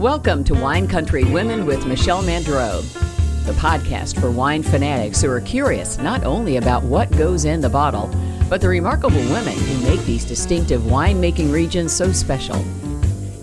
Welcome 0.00 0.44
to 0.44 0.54
Wine 0.54 0.88
Country 0.88 1.24
Women 1.24 1.66
with 1.66 1.84
Michelle 1.84 2.22
Mandro, 2.22 2.80
the 3.44 3.52
podcast 3.52 4.18
for 4.18 4.30
wine 4.30 4.62
fanatics 4.62 5.20
who 5.20 5.30
are 5.30 5.42
curious 5.42 5.98
not 5.98 6.24
only 6.24 6.56
about 6.56 6.82
what 6.82 7.10
goes 7.18 7.44
in 7.44 7.60
the 7.60 7.68
bottle, 7.68 8.10
but 8.48 8.62
the 8.62 8.68
remarkable 8.70 9.20
women 9.24 9.52
who 9.52 9.86
make 9.86 10.00
these 10.06 10.24
distinctive 10.24 10.80
winemaking 10.80 11.52
regions 11.52 11.92
so 11.92 12.12
special. 12.12 12.64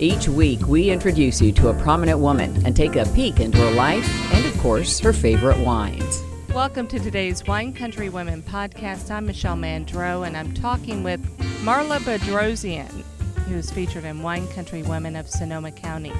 Each 0.00 0.26
week, 0.28 0.66
we 0.66 0.90
introduce 0.90 1.40
you 1.40 1.52
to 1.52 1.68
a 1.68 1.74
prominent 1.74 2.18
woman 2.18 2.66
and 2.66 2.74
take 2.74 2.96
a 2.96 3.06
peek 3.14 3.38
into 3.38 3.58
her 3.58 3.70
life 3.70 4.34
and, 4.34 4.44
of 4.44 4.58
course, 4.58 4.98
her 4.98 5.12
favorite 5.12 5.60
wines. 5.60 6.24
Welcome 6.52 6.88
to 6.88 6.98
today's 6.98 7.46
Wine 7.46 7.72
Country 7.72 8.08
Women 8.08 8.42
podcast. 8.42 9.12
I'm 9.12 9.26
Michelle 9.26 9.54
Mandro, 9.54 10.26
and 10.26 10.36
I'm 10.36 10.52
talking 10.54 11.04
with 11.04 11.24
Marla 11.62 12.00
Bedrosian, 12.00 13.04
who's 13.46 13.70
featured 13.70 14.02
in 14.02 14.24
Wine 14.24 14.48
Country 14.48 14.82
Women 14.82 15.14
of 15.14 15.30
Sonoma 15.30 15.70
County. 15.70 16.12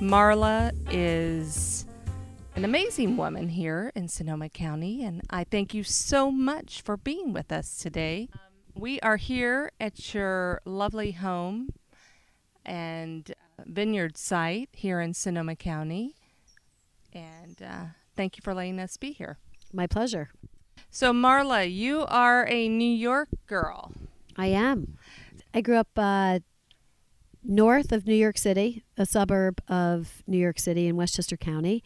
Marla 0.00 0.72
is 0.92 1.86
an 2.54 2.66
amazing 2.66 3.16
woman 3.16 3.48
here 3.48 3.90
in 3.94 4.08
Sonoma 4.08 4.50
County, 4.50 5.02
and 5.02 5.22
I 5.30 5.44
thank 5.44 5.72
you 5.72 5.84
so 5.84 6.30
much 6.30 6.82
for 6.82 6.98
being 6.98 7.32
with 7.32 7.50
us 7.50 7.78
today. 7.78 8.28
We 8.74 9.00
are 9.00 9.16
here 9.16 9.72
at 9.80 10.12
your 10.12 10.60
lovely 10.66 11.12
home 11.12 11.70
and 12.66 13.34
vineyard 13.64 14.18
site 14.18 14.68
here 14.72 15.00
in 15.00 15.14
Sonoma 15.14 15.56
County, 15.56 16.14
and 17.14 17.56
uh, 17.62 17.84
thank 18.16 18.36
you 18.36 18.42
for 18.42 18.52
letting 18.52 18.78
us 18.78 18.98
be 18.98 19.12
here. 19.12 19.38
My 19.72 19.86
pleasure. 19.86 20.28
So, 20.90 21.14
Marla, 21.14 21.72
you 21.72 22.04
are 22.06 22.46
a 22.50 22.68
New 22.68 22.84
York 22.84 23.30
girl. 23.46 23.92
I 24.36 24.48
am. 24.48 24.98
I 25.54 25.62
grew 25.62 25.76
up 25.76 25.88
uh, 25.96 26.40
north 27.46 27.92
of 27.92 28.06
New 28.06 28.14
York 28.14 28.38
City, 28.38 28.84
a 28.96 29.06
suburb 29.06 29.60
of 29.68 30.22
New 30.26 30.38
York 30.38 30.58
City 30.58 30.86
in 30.86 30.96
Westchester 30.96 31.36
County. 31.36 31.82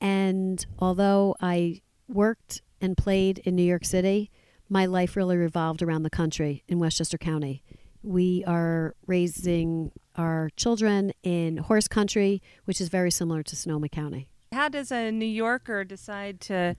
And 0.00 0.64
although 0.78 1.34
I 1.40 1.80
worked 2.08 2.62
and 2.80 2.96
played 2.96 3.38
in 3.38 3.56
New 3.56 3.62
York 3.62 3.84
City, 3.84 4.30
my 4.68 4.86
life 4.86 5.16
really 5.16 5.36
revolved 5.36 5.82
around 5.82 6.02
the 6.02 6.10
country 6.10 6.64
in 6.68 6.78
Westchester 6.78 7.18
County. 7.18 7.62
We 8.02 8.42
are 8.46 8.94
raising 9.06 9.92
our 10.16 10.50
children 10.56 11.12
in 11.22 11.58
horse 11.58 11.88
country, 11.88 12.42
which 12.64 12.80
is 12.80 12.88
very 12.88 13.10
similar 13.10 13.42
to 13.44 13.56
Sonoma 13.56 13.88
County. 13.88 14.28
How 14.52 14.68
does 14.68 14.90
a 14.90 15.10
New 15.10 15.26
Yorker 15.26 15.84
decide 15.84 16.40
to 16.42 16.76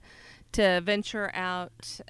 to 0.52 0.80
venture 0.82 1.32
out 1.34 2.00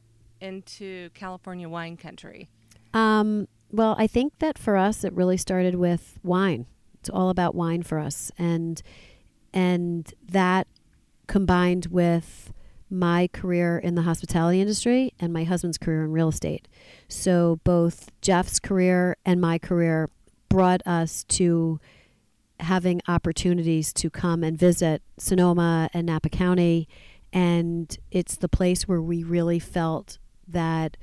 into 0.40 1.08
California 1.14 1.68
wine 1.68 1.96
country? 1.96 2.48
Um, 2.92 3.48
well, 3.74 3.96
I 3.98 4.06
think 4.06 4.38
that 4.38 4.56
for 4.56 4.76
us, 4.76 5.02
it 5.02 5.12
really 5.12 5.36
started 5.36 5.74
with 5.74 6.18
wine. 6.22 6.66
It's 7.00 7.10
all 7.10 7.28
about 7.28 7.54
wine 7.54 7.82
for 7.82 7.98
us, 7.98 8.30
and 8.38 8.80
and 9.52 10.12
that 10.28 10.66
combined 11.26 11.86
with 11.86 12.52
my 12.90 13.28
career 13.32 13.78
in 13.78 13.94
the 13.96 14.02
hospitality 14.02 14.60
industry 14.60 15.12
and 15.18 15.32
my 15.32 15.42
husband's 15.44 15.78
career 15.78 16.04
in 16.04 16.12
real 16.12 16.28
estate. 16.28 16.68
So 17.08 17.60
both 17.64 18.10
Jeff's 18.20 18.60
career 18.60 19.16
and 19.24 19.40
my 19.40 19.58
career 19.58 20.10
brought 20.48 20.82
us 20.86 21.24
to 21.24 21.80
having 22.60 23.00
opportunities 23.08 23.92
to 23.94 24.10
come 24.10 24.44
and 24.44 24.56
visit 24.56 25.02
Sonoma 25.18 25.90
and 25.92 26.06
Napa 26.06 26.28
County. 26.28 26.88
And 27.32 27.96
it's 28.12 28.36
the 28.36 28.48
place 28.48 28.86
where 28.86 29.02
we 29.02 29.24
really 29.24 29.58
felt 29.58 30.18
that 30.46 30.96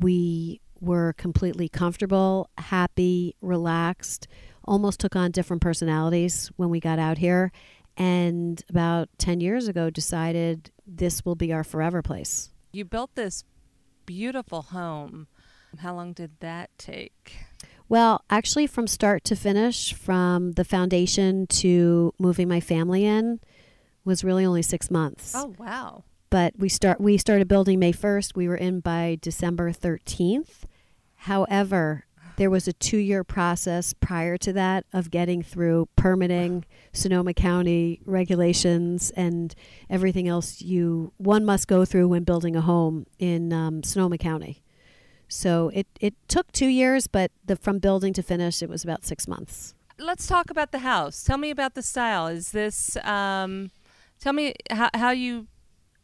we 0.00 0.60
were 0.80 1.12
completely 1.14 1.68
comfortable, 1.68 2.50
happy, 2.58 3.34
relaxed, 3.40 4.28
almost 4.64 5.00
took 5.00 5.16
on 5.16 5.30
different 5.30 5.62
personalities 5.62 6.50
when 6.56 6.70
we 6.70 6.80
got 6.80 6.98
out 6.98 7.18
here. 7.18 7.52
And 7.96 8.62
about 8.68 9.08
10 9.18 9.40
years 9.40 9.68
ago, 9.68 9.88
decided 9.88 10.70
this 10.86 11.24
will 11.24 11.34
be 11.34 11.52
our 11.52 11.64
forever 11.64 12.02
place. 12.02 12.50
You 12.72 12.84
built 12.84 13.14
this 13.14 13.44
beautiful 14.04 14.62
home. 14.62 15.28
How 15.78 15.94
long 15.94 16.12
did 16.12 16.32
that 16.40 16.70
take? 16.78 17.36
Well, 17.88 18.24
actually, 18.28 18.66
from 18.66 18.86
start 18.86 19.24
to 19.24 19.36
finish, 19.36 19.94
from 19.94 20.52
the 20.52 20.64
foundation 20.64 21.46
to 21.48 22.12
moving 22.18 22.48
my 22.48 22.60
family 22.60 23.04
in, 23.04 23.40
was 24.04 24.24
really 24.24 24.44
only 24.44 24.62
six 24.62 24.90
months. 24.90 25.32
Oh, 25.34 25.54
wow 25.58 26.04
but 26.30 26.54
we 26.58 26.68
start 26.68 27.00
we 27.00 27.18
started 27.18 27.48
building 27.48 27.78
May 27.78 27.92
1st. 27.92 28.36
We 28.36 28.48
were 28.48 28.56
in 28.56 28.80
by 28.80 29.18
December 29.20 29.72
13th. 29.72 30.64
However, 31.14 32.06
there 32.36 32.50
was 32.50 32.68
a 32.68 32.72
two-year 32.74 33.24
process 33.24 33.94
prior 33.94 34.36
to 34.38 34.52
that 34.52 34.84
of 34.92 35.10
getting 35.10 35.42
through 35.42 35.88
permitting, 35.96 36.64
Sonoma 36.92 37.32
County 37.32 38.00
regulations, 38.04 39.10
and 39.16 39.54
everything 39.88 40.28
else 40.28 40.60
you 40.60 41.12
one 41.16 41.44
must 41.44 41.66
go 41.66 41.84
through 41.84 42.08
when 42.08 42.24
building 42.24 42.54
a 42.54 42.60
home 42.60 43.06
in 43.18 43.52
um, 43.52 43.82
Sonoma 43.82 44.18
County. 44.18 44.62
So 45.28 45.70
it, 45.74 45.86
it 46.00 46.14
took 46.28 46.52
two 46.52 46.68
years, 46.68 47.06
but 47.06 47.32
the, 47.44 47.56
from 47.56 47.78
building 47.78 48.12
to 48.12 48.22
finish, 48.22 48.62
it 48.62 48.68
was 48.68 48.84
about 48.84 49.04
six 49.04 49.26
months. 49.26 49.74
Let's 49.98 50.26
talk 50.26 50.50
about 50.50 50.72
the 50.72 50.80
house. 50.80 51.24
Tell 51.24 51.38
me 51.38 51.50
about 51.50 51.74
the 51.74 51.82
style. 51.82 52.26
Is 52.26 52.52
this? 52.52 52.96
Um, 52.98 53.70
tell 54.20 54.34
me 54.34 54.54
how, 54.70 54.90
how 54.94 55.10
you 55.10 55.46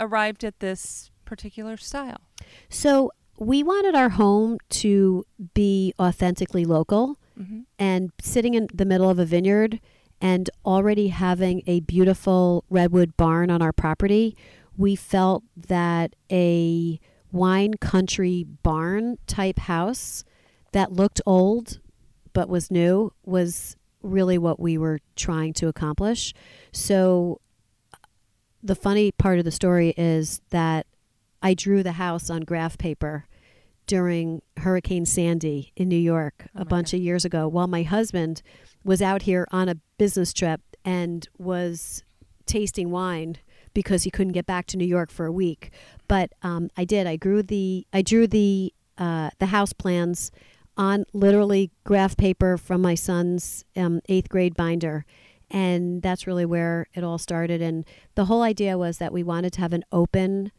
arrived 0.03 0.45
at 0.45 0.61
this 0.61 1.11
particular 1.25 1.77
style? 1.77 2.21
So 2.69 3.11
we 3.39 3.63
wanted 3.63 3.95
our 3.95 4.11
home 4.11 4.59
to 4.69 5.25
be 5.55 5.95
authentically 5.99 6.65
local 6.65 7.19
mm-hmm. 7.39 7.61
and 7.79 8.13
sitting 8.21 8.55
in 8.55 8.69
the 8.73 8.85
middle 8.85 9.09
of 9.09 9.19
a 9.19 9.25
vineyard 9.25 9.81
and 10.21 10.49
already 10.65 11.09
having 11.09 11.63
a 11.67 11.81
beautiful 11.81 12.65
redwood 12.71 13.17
barn 13.17 13.51
on 13.51 13.61
our 13.61 13.73
property, 13.73 14.37
we 14.77 14.95
felt 14.95 15.43
that 15.57 16.15
a 16.31 17.01
wine 17.33 17.75
country 17.75 18.47
barn 18.63 19.19
type 19.27 19.59
house 19.59 20.23
that 20.73 20.93
looked 20.93 21.21
old 21.27 21.81
but 22.33 22.49
was 22.49 22.71
new 22.71 23.13
was 23.25 23.77
really 24.03 24.39
what 24.39 24.61
we 24.61 24.79
were 24.79 25.01
trying 25.17 25.53
to 25.55 25.69
accomplish. 25.69 26.34
So 26.73 27.41
the 28.62 28.75
funny 28.75 29.12
part 29.12 29.39
of 29.39 29.45
the 29.45 29.50
story 29.50 29.95
is 29.97 30.41
that 30.50 30.87
I 31.43 31.55
drew 31.55 31.83
the 31.83 31.93
house 31.93 32.31
on 32.31 32.43
graph 32.43 32.78
paper 32.78 33.27
during 33.87 34.43
Hurricane 34.59 35.05
Sandy 35.05 35.73
in 35.77 35.89
New 35.89 35.97
York 35.97 36.47
oh 36.56 36.62
a 36.62 36.65
bunch 36.65 36.93
God. 36.93 36.99
of 36.99 37.03
years 37.03 37.25
ago 37.25 37.49
while 37.49 37.67
my 37.67 37.83
husband 37.83 38.43
was 38.84 39.03
out 39.03 39.22
here 39.22 39.49
on 39.51 39.69
a 39.69 39.77
business 39.99 40.33
trip 40.33 40.61
and 40.84 41.28
was 41.39 42.05
tasting 42.47 42.91
wine 42.91 43.37
because 43.75 44.03
he 44.05 44.11
couldn't 44.11 44.33
get 44.33 44.47
back 44.47 44.67
to 44.67 44.77
New 44.77 44.87
York 44.87 45.11
for 45.11 45.27
a 45.27 45.33
week. 45.33 45.71
But 46.09 46.33
um, 46.43 46.71
I 46.77 46.84
did. 46.84 47.06
I 47.06 47.17
grew 47.17 47.43
the. 47.43 47.87
I 47.93 48.03
drew 48.03 48.27
the 48.27 48.72
uh, 48.99 49.31
the 49.39 49.47
house 49.47 49.72
plans 49.72 50.31
on 50.77 51.05
literally 51.12 51.71
graph 51.84 52.17
paper 52.17 52.56
from 52.56 52.83
my 52.83 52.95
son's 52.95 53.65
um, 53.77 54.01
eighth 54.09 54.28
grade 54.28 54.55
binder, 54.55 55.05
and 55.53 56.01
that's 56.01 56.27
really 56.27 56.47
where 56.47 56.87
it 56.95 57.05
all 57.05 57.19
started. 57.19 57.61
And 57.61 57.85
the 58.15 58.25
whole 58.25 58.43
idea 58.43 58.79
was 58.79 58.99
that 58.99 59.13
we 59.13 59.23
wanted 59.23 59.53
to 59.53 59.61
have 59.61 59.75
an 59.75 59.85
open 59.93 60.51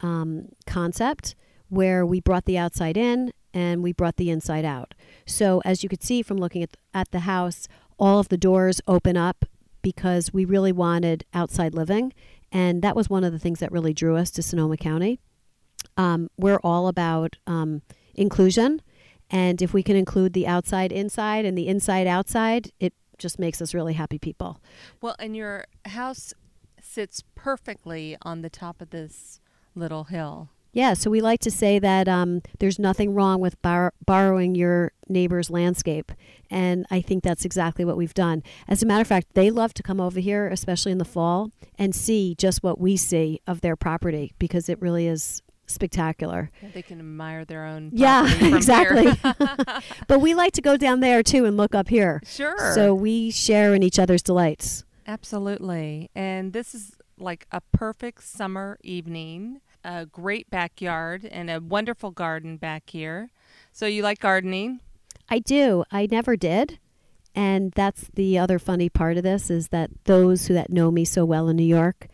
um, 0.00 0.50
concept 0.66 1.34
where 1.70 2.04
we 2.04 2.20
brought 2.20 2.44
the 2.44 2.58
outside 2.58 2.98
in 2.98 3.32
and 3.54 3.82
we 3.82 3.92
brought 3.92 4.16
the 4.16 4.28
inside 4.28 4.64
out. 4.64 4.94
So 5.26 5.62
as 5.64 5.82
you 5.82 5.88
could 5.88 6.02
see 6.02 6.22
from 6.22 6.36
looking 6.36 6.62
at, 6.62 6.76
at 6.92 7.10
the 7.12 7.20
house, 7.20 7.66
all 7.98 8.20
of 8.20 8.28
the 8.28 8.36
doors 8.36 8.80
open 8.86 9.16
up 9.16 9.46
because 9.80 10.32
we 10.32 10.44
really 10.44 10.72
wanted 10.72 11.24
outside 11.32 11.74
living. 11.74 12.12
And 12.52 12.82
that 12.82 12.94
was 12.94 13.08
one 13.08 13.24
of 13.24 13.32
the 13.32 13.38
things 13.38 13.60
that 13.60 13.72
really 13.72 13.94
drew 13.94 14.16
us 14.16 14.30
to 14.32 14.42
Sonoma 14.42 14.76
County. 14.76 15.18
Um, 15.96 16.28
we're 16.36 16.60
all 16.62 16.88
about 16.88 17.36
um, 17.46 17.80
inclusion. 18.14 18.82
And 19.30 19.62
if 19.62 19.72
we 19.72 19.82
can 19.82 19.96
include 19.96 20.34
the 20.34 20.46
outside 20.46 20.92
inside 20.92 21.46
and 21.46 21.56
the 21.56 21.68
inside 21.68 22.06
outside, 22.06 22.70
it 22.78 22.92
just 23.18 23.38
makes 23.38 23.60
us 23.62 23.74
really 23.74 23.94
happy 23.94 24.18
people. 24.18 24.60
Well, 25.00 25.16
and 25.18 25.36
your 25.36 25.66
house 25.86 26.34
sits 26.80 27.22
perfectly 27.34 28.16
on 28.22 28.42
the 28.42 28.50
top 28.50 28.80
of 28.80 28.90
this 28.90 29.40
little 29.74 30.04
hill. 30.04 30.50
Yeah, 30.74 30.94
so 30.94 31.10
we 31.10 31.20
like 31.20 31.40
to 31.40 31.50
say 31.50 31.78
that 31.78 32.08
um, 32.08 32.40
there's 32.58 32.78
nothing 32.78 33.12
wrong 33.12 33.40
with 33.40 33.60
bar- 33.60 33.92
borrowing 34.06 34.54
your 34.54 34.92
neighbor's 35.06 35.50
landscape. 35.50 36.12
And 36.50 36.86
I 36.90 37.02
think 37.02 37.22
that's 37.22 37.44
exactly 37.44 37.84
what 37.84 37.98
we've 37.98 38.14
done. 38.14 38.42
As 38.66 38.82
a 38.82 38.86
matter 38.86 39.02
of 39.02 39.06
fact, 39.06 39.34
they 39.34 39.50
love 39.50 39.74
to 39.74 39.82
come 39.82 40.00
over 40.00 40.18
here, 40.18 40.48
especially 40.48 40.90
in 40.90 40.96
the 40.96 41.04
fall, 41.04 41.50
and 41.78 41.94
see 41.94 42.34
just 42.34 42.62
what 42.62 42.80
we 42.80 42.96
see 42.96 43.40
of 43.46 43.60
their 43.60 43.76
property 43.76 44.32
because 44.38 44.70
it 44.70 44.80
really 44.80 45.06
is 45.06 45.42
spectacular. 45.66 46.50
Yeah, 46.62 46.68
they 46.74 46.82
can 46.82 46.98
admire 46.98 47.44
their 47.44 47.64
own. 47.64 47.90
Yeah, 47.92 48.32
exactly. 48.54 49.12
but 50.06 50.20
we 50.20 50.34
like 50.34 50.52
to 50.54 50.62
go 50.62 50.76
down 50.76 51.00
there 51.00 51.22
too 51.22 51.44
and 51.44 51.56
look 51.56 51.74
up 51.74 51.88
here. 51.88 52.22
Sure. 52.26 52.74
So 52.74 52.94
we 52.94 53.30
share 53.30 53.74
in 53.74 53.82
each 53.82 53.98
other's 53.98 54.22
delights. 54.22 54.84
Absolutely. 55.06 56.10
And 56.14 56.52
this 56.52 56.74
is 56.74 56.92
like 57.18 57.46
a 57.50 57.60
perfect 57.72 58.24
summer 58.24 58.78
evening, 58.82 59.60
a 59.84 60.06
great 60.06 60.50
backyard, 60.50 61.24
and 61.24 61.50
a 61.50 61.60
wonderful 61.60 62.10
garden 62.10 62.56
back 62.56 62.90
here. 62.90 63.30
So 63.72 63.86
you 63.86 64.02
like 64.02 64.20
gardening? 64.20 64.80
I 65.28 65.38
do. 65.38 65.84
I 65.90 66.06
never 66.10 66.36
did. 66.36 66.78
And 67.34 67.72
that's 67.72 68.10
the 68.14 68.38
other 68.38 68.58
funny 68.58 68.88
part 68.90 69.16
of 69.16 69.22
this 69.22 69.50
is 69.50 69.68
that 69.68 69.90
those 70.04 70.46
who 70.46 70.54
that 70.54 70.70
know 70.70 70.90
me 70.90 71.04
so 71.04 71.24
well 71.24 71.48
in 71.48 71.56
New 71.56 71.62
York 71.62 72.08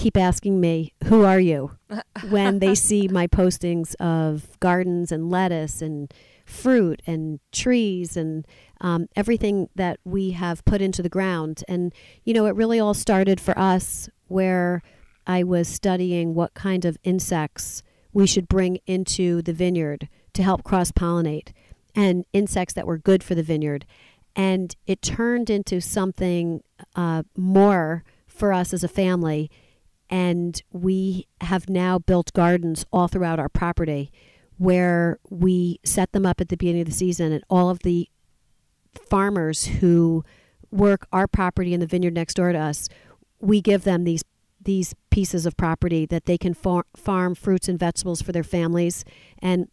keep 0.00 0.16
asking 0.16 0.60
me, 0.60 0.94
"Who 1.04 1.24
are 1.24 1.40
you?" 1.40 1.72
when 2.30 2.58
they 2.58 2.74
see 2.74 3.06
my 3.08 3.26
postings 3.26 3.94
of 3.96 4.58
gardens 4.60 5.12
and 5.12 5.30
lettuce 5.30 5.82
and 5.82 6.12
fruit 6.46 7.00
and 7.06 7.38
trees 7.52 8.16
and 8.16 8.46
um, 8.80 9.08
everything 9.14 9.68
that 9.76 10.00
we 10.04 10.30
have 10.30 10.64
put 10.64 10.80
into 10.80 11.02
the 11.02 11.08
ground. 11.08 11.62
And 11.68 11.92
you 12.24 12.32
know, 12.34 12.46
it 12.46 12.56
really 12.56 12.80
all 12.80 12.94
started 12.94 13.40
for 13.40 13.56
us 13.58 14.08
where 14.28 14.82
I 15.26 15.42
was 15.42 15.68
studying 15.68 16.34
what 16.34 16.54
kind 16.54 16.84
of 16.84 16.96
insects 17.04 17.82
we 18.12 18.26
should 18.26 18.48
bring 18.48 18.78
into 18.86 19.42
the 19.42 19.52
vineyard 19.52 20.08
to 20.32 20.42
help 20.42 20.64
cross 20.64 20.90
pollinate 20.90 21.52
and 21.94 22.24
insects 22.32 22.74
that 22.74 22.86
were 22.86 22.98
good 22.98 23.22
for 23.22 23.34
the 23.34 23.42
vineyard. 23.42 23.84
And 24.34 24.74
it 24.86 25.02
turned 25.02 25.50
into 25.50 25.80
something 25.80 26.62
uh, 26.96 27.24
more 27.36 28.04
for 28.26 28.52
us 28.52 28.72
as 28.72 28.82
a 28.82 28.88
family. 28.88 29.50
And 30.10 30.60
we 30.72 31.28
have 31.40 31.70
now 31.70 31.98
built 31.98 32.32
gardens 32.32 32.84
all 32.92 33.08
throughout 33.08 33.38
our 33.38 33.48
property 33.48 34.10
where 34.58 35.18
we 35.30 35.80
set 35.84 36.12
them 36.12 36.26
up 36.26 36.40
at 36.40 36.50
the 36.50 36.56
beginning 36.56 36.82
of 36.82 36.86
the 36.86 36.92
season, 36.92 37.32
and 37.32 37.42
all 37.48 37.70
of 37.70 37.78
the 37.78 38.10
farmers 39.08 39.66
who 39.66 40.22
work 40.70 41.06
our 41.12 41.26
property 41.26 41.72
in 41.72 41.80
the 41.80 41.86
vineyard 41.86 42.12
next 42.12 42.34
door 42.34 42.52
to 42.52 42.58
us, 42.58 42.88
we 43.40 43.62
give 43.62 43.84
them 43.84 44.04
these 44.04 44.22
these 44.62 44.94
pieces 45.10 45.46
of 45.46 45.56
property 45.56 46.04
that 46.04 46.26
they 46.26 46.36
can 46.36 46.52
far- 46.52 46.84
farm 46.94 47.34
fruits 47.34 47.68
and 47.68 47.78
vegetables 47.78 48.20
for 48.20 48.32
their 48.32 48.44
families. 48.44 49.04
And 49.38 49.68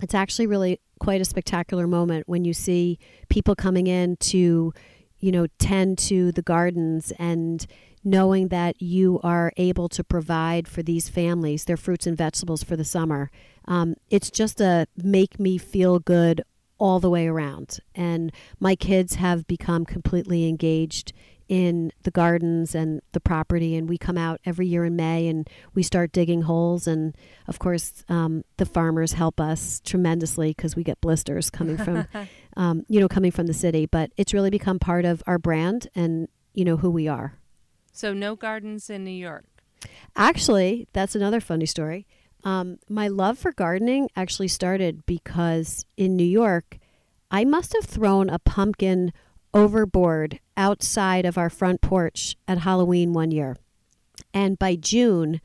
it's 0.00 0.14
actually 0.14 0.46
really 0.46 0.80
quite 1.00 1.20
a 1.20 1.24
spectacular 1.24 1.88
moment 1.88 2.28
when 2.28 2.44
you 2.44 2.54
see 2.54 3.00
people 3.28 3.56
coming 3.56 3.88
in 3.88 4.16
to, 4.16 4.72
you 5.18 5.32
know, 5.32 5.48
tend 5.58 5.98
to 5.98 6.30
the 6.30 6.42
gardens 6.42 7.12
and 7.18 7.66
knowing 8.08 8.48
that 8.48 8.80
you 8.80 9.20
are 9.22 9.52
able 9.58 9.88
to 9.90 10.02
provide 10.02 10.66
for 10.66 10.82
these 10.82 11.08
families 11.08 11.66
their 11.66 11.76
fruits 11.76 12.06
and 12.06 12.16
vegetables 12.16 12.62
for 12.62 12.74
the 12.74 12.84
summer. 12.84 13.30
Um, 13.66 13.96
it's 14.08 14.30
just 14.30 14.60
a 14.60 14.86
make 14.96 15.38
me 15.38 15.58
feel 15.58 15.98
good 15.98 16.42
all 16.78 17.00
the 17.00 17.10
way 17.10 17.26
around. 17.26 17.80
And 17.94 18.32
my 18.58 18.76
kids 18.76 19.16
have 19.16 19.46
become 19.46 19.84
completely 19.84 20.48
engaged 20.48 21.12
in 21.48 21.92
the 22.02 22.10
gardens 22.10 22.74
and 22.74 23.00
the 23.12 23.20
property 23.20 23.74
and 23.74 23.88
we 23.88 23.96
come 23.96 24.18
out 24.18 24.38
every 24.44 24.66
year 24.66 24.84
in 24.84 24.94
may 24.94 25.26
and 25.28 25.48
we 25.74 25.82
start 25.82 26.12
digging 26.12 26.42
holes 26.42 26.86
and 26.86 27.16
of 27.46 27.58
course 27.58 28.04
um, 28.10 28.44
the 28.58 28.66
farmers 28.66 29.14
help 29.14 29.40
us 29.40 29.80
tremendously 29.82 30.50
because 30.50 30.76
we 30.76 30.84
get 30.84 31.00
blisters 31.00 31.48
coming 31.48 31.78
from 31.78 32.06
um, 32.58 32.84
you 32.86 33.00
know 33.00 33.08
coming 33.08 33.30
from 33.30 33.46
the 33.46 33.54
city 33.54 33.86
but 33.86 34.10
it's 34.18 34.34
really 34.34 34.50
become 34.50 34.78
part 34.78 35.06
of 35.06 35.22
our 35.26 35.38
brand 35.38 35.88
and 35.94 36.28
you 36.52 36.66
know 36.66 36.76
who 36.76 36.90
we 36.90 37.08
are 37.08 37.38
so 37.98 38.12
no 38.12 38.36
gardens 38.36 38.88
in 38.88 39.04
new 39.04 39.10
york 39.10 39.44
actually 40.16 40.86
that's 40.92 41.14
another 41.14 41.40
funny 41.40 41.66
story 41.66 42.06
um, 42.44 42.78
my 42.88 43.08
love 43.08 43.36
for 43.36 43.52
gardening 43.52 44.08
actually 44.14 44.48
started 44.48 45.04
because 45.06 45.84
in 45.96 46.16
new 46.16 46.24
york 46.24 46.78
i 47.30 47.44
must 47.44 47.72
have 47.74 47.84
thrown 47.84 48.30
a 48.30 48.38
pumpkin 48.38 49.12
overboard 49.54 50.40
outside 50.56 51.24
of 51.24 51.38
our 51.38 51.50
front 51.50 51.80
porch 51.80 52.36
at 52.46 52.58
Halloween 52.58 53.12
one 53.12 53.30
year. 53.30 53.56
And 54.34 54.58
by 54.58 54.76
June, 54.76 55.40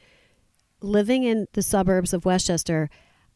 living 0.82 1.24
in 1.24 1.48
the 1.54 1.62
suburbs 1.62 2.14
of 2.14 2.26
Westchester, 2.26 2.90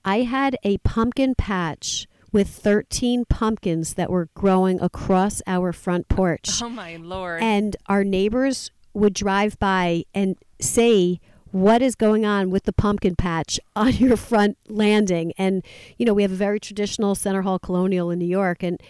I 0.04 0.22
had 0.22 0.58
a 0.63 0.78
pumpkin 0.80 1.36
patch 1.36 2.08
with 2.34 2.50
13 2.50 3.25
pumpkins 3.25 3.94
that 3.94 4.10
were 4.10 4.30
growing 4.34 4.81
across 4.81 5.42
our 5.48 5.72
front 5.72 6.10
porch. 6.10 6.62
Oh 6.62 6.70
my 6.70 6.98
lord. 6.98 7.42
And 7.42 7.78
our 7.88 8.04
neighbors 8.04 8.72
would 8.98 9.14
drive 9.14 9.58
by 9.60 10.04
and 10.14 10.36
say, 10.60 11.20
what 11.52 11.82
is 11.82 11.96
going 11.96 12.26
on 12.26 12.50
with 12.50 12.64
the 12.64 12.74
pumpkin 12.74 13.16
patch 13.16 13.60
on 13.76 13.94
your 13.94 14.18
front 14.18 14.58
landing? 14.68 15.34
And, 15.38 15.64
you 15.98 16.06
know, 16.06 16.14
we 16.14 16.24
have 16.24 16.32
a 16.32 16.36
very 16.36 16.60
traditional 16.60 17.16
Center 17.16 17.44
Hall 17.44 17.60
colonial 17.60 18.10
in 18.12 18.20
New 18.20 18.26
York. 18.26 18.64
And 18.64 18.82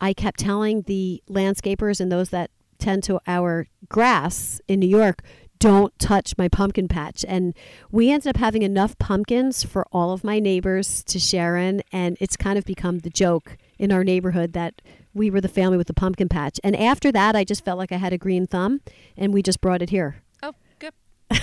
I 0.00 0.12
kept 0.14 0.40
telling 0.40 0.82
the 0.82 1.22
landscapers 1.28 2.00
and 2.00 2.10
those 2.10 2.30
that 2.30 2.50
tend 2.78 3.04
to 3.04 3.20
our 3.26 3.68
grass 3.88 4.60
in 4.66 4.80
New 4.80 4.88
York, 4.88 5.22
don't 5.60 5.96
touch 6.00 6.34
my 6.36 6.48
pumpkin 6.48 6.88
patch. 6.88 7.24
And 7.28 7.54
we 7.92 8.10
ended 8.10 8.28
up 8.28 8.36
having 8.38 8.62
enough 8.62 8.98
pumpkins 8.98 9.62
for 9.62 9.86
all 9.92 10.12
of 10.12 10.24
my 10.24 10.40
neighbors 10.40 11.04
to 11.04 11.20
share 11.20 11.56
in. 11.56 11.82
And 11.92 12.16
it's 12.20 12.36
kind 12.36 12.58
of 12.58 12.64
become 12.64 13.00
the 13.00 13.10
joke 13.10 13.56
in 13.82 13.90
our 13.90 14.04
neighborhood 14.04 14.52
that 14.52 14.80
we 15.12 15.28
were 15.28 15.40
the 15.40 15.48
family 15.48 15.76
with 15.76 15.88
the 15.88 15.92
pumpkin 15.92 16.28
patch. 16.28 16.60
And 16.62 16.76
after 16.76 17.10
that, 17.10 17.34
I 17.34 17.42
just 17.42 17.64
felt 17.64 17.78
like 17.78 17.90
I 17.90 17.96
had 17.96 18.12
a 18.12 18.18
green 18.18 18.46
thumb 18.46 18.80
and 19.16 19.34
we 19.34 19.42
just 19.42 19.60
brought 19.60 19.82
it 19.82 19.90
here. 19.90 20.22
Oh, 20.40 20.54
good. 20.78 20.92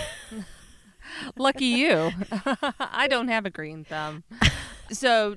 Lucky 1.37 1.65
you. 1.65 2.11
I 2.79 3.07
don't 3.09 3.27
have 3.27 3.45
a 3.45 3.49
green 3.49 3.83
thumb. 3.83 4.23
So, 4.89 5.35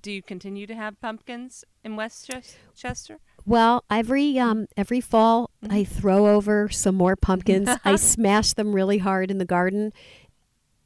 do 0.00 0.10
you 0.10 0.22
continue 0.22 0.66
to 0.66 0.74
have 0.74 1.00
pumpkins 1.00 1.64
in 1.84 1.94
Westchester? 1.94 3.18
Well, 3.46 3.84
every 3.88 4.38
um, 4.38 4.66
every 4.76 5.00
fall 5.00 5.50
mm-hmm. 5.62 5.72
I 5.72 5.84
throw 5.84 6.26
over 6.26 6.68
some 6.68 6.96
more 6.96 7.14
pumpkins. 7.14 7.68
I 7.84 7.94
smash 7.94 8.54
them 8.54 8.74
really 8.74 8.98
hard 8.98 9.30
in 9.30 9.38
the 9.38 9.44
garden. 9.44 9.92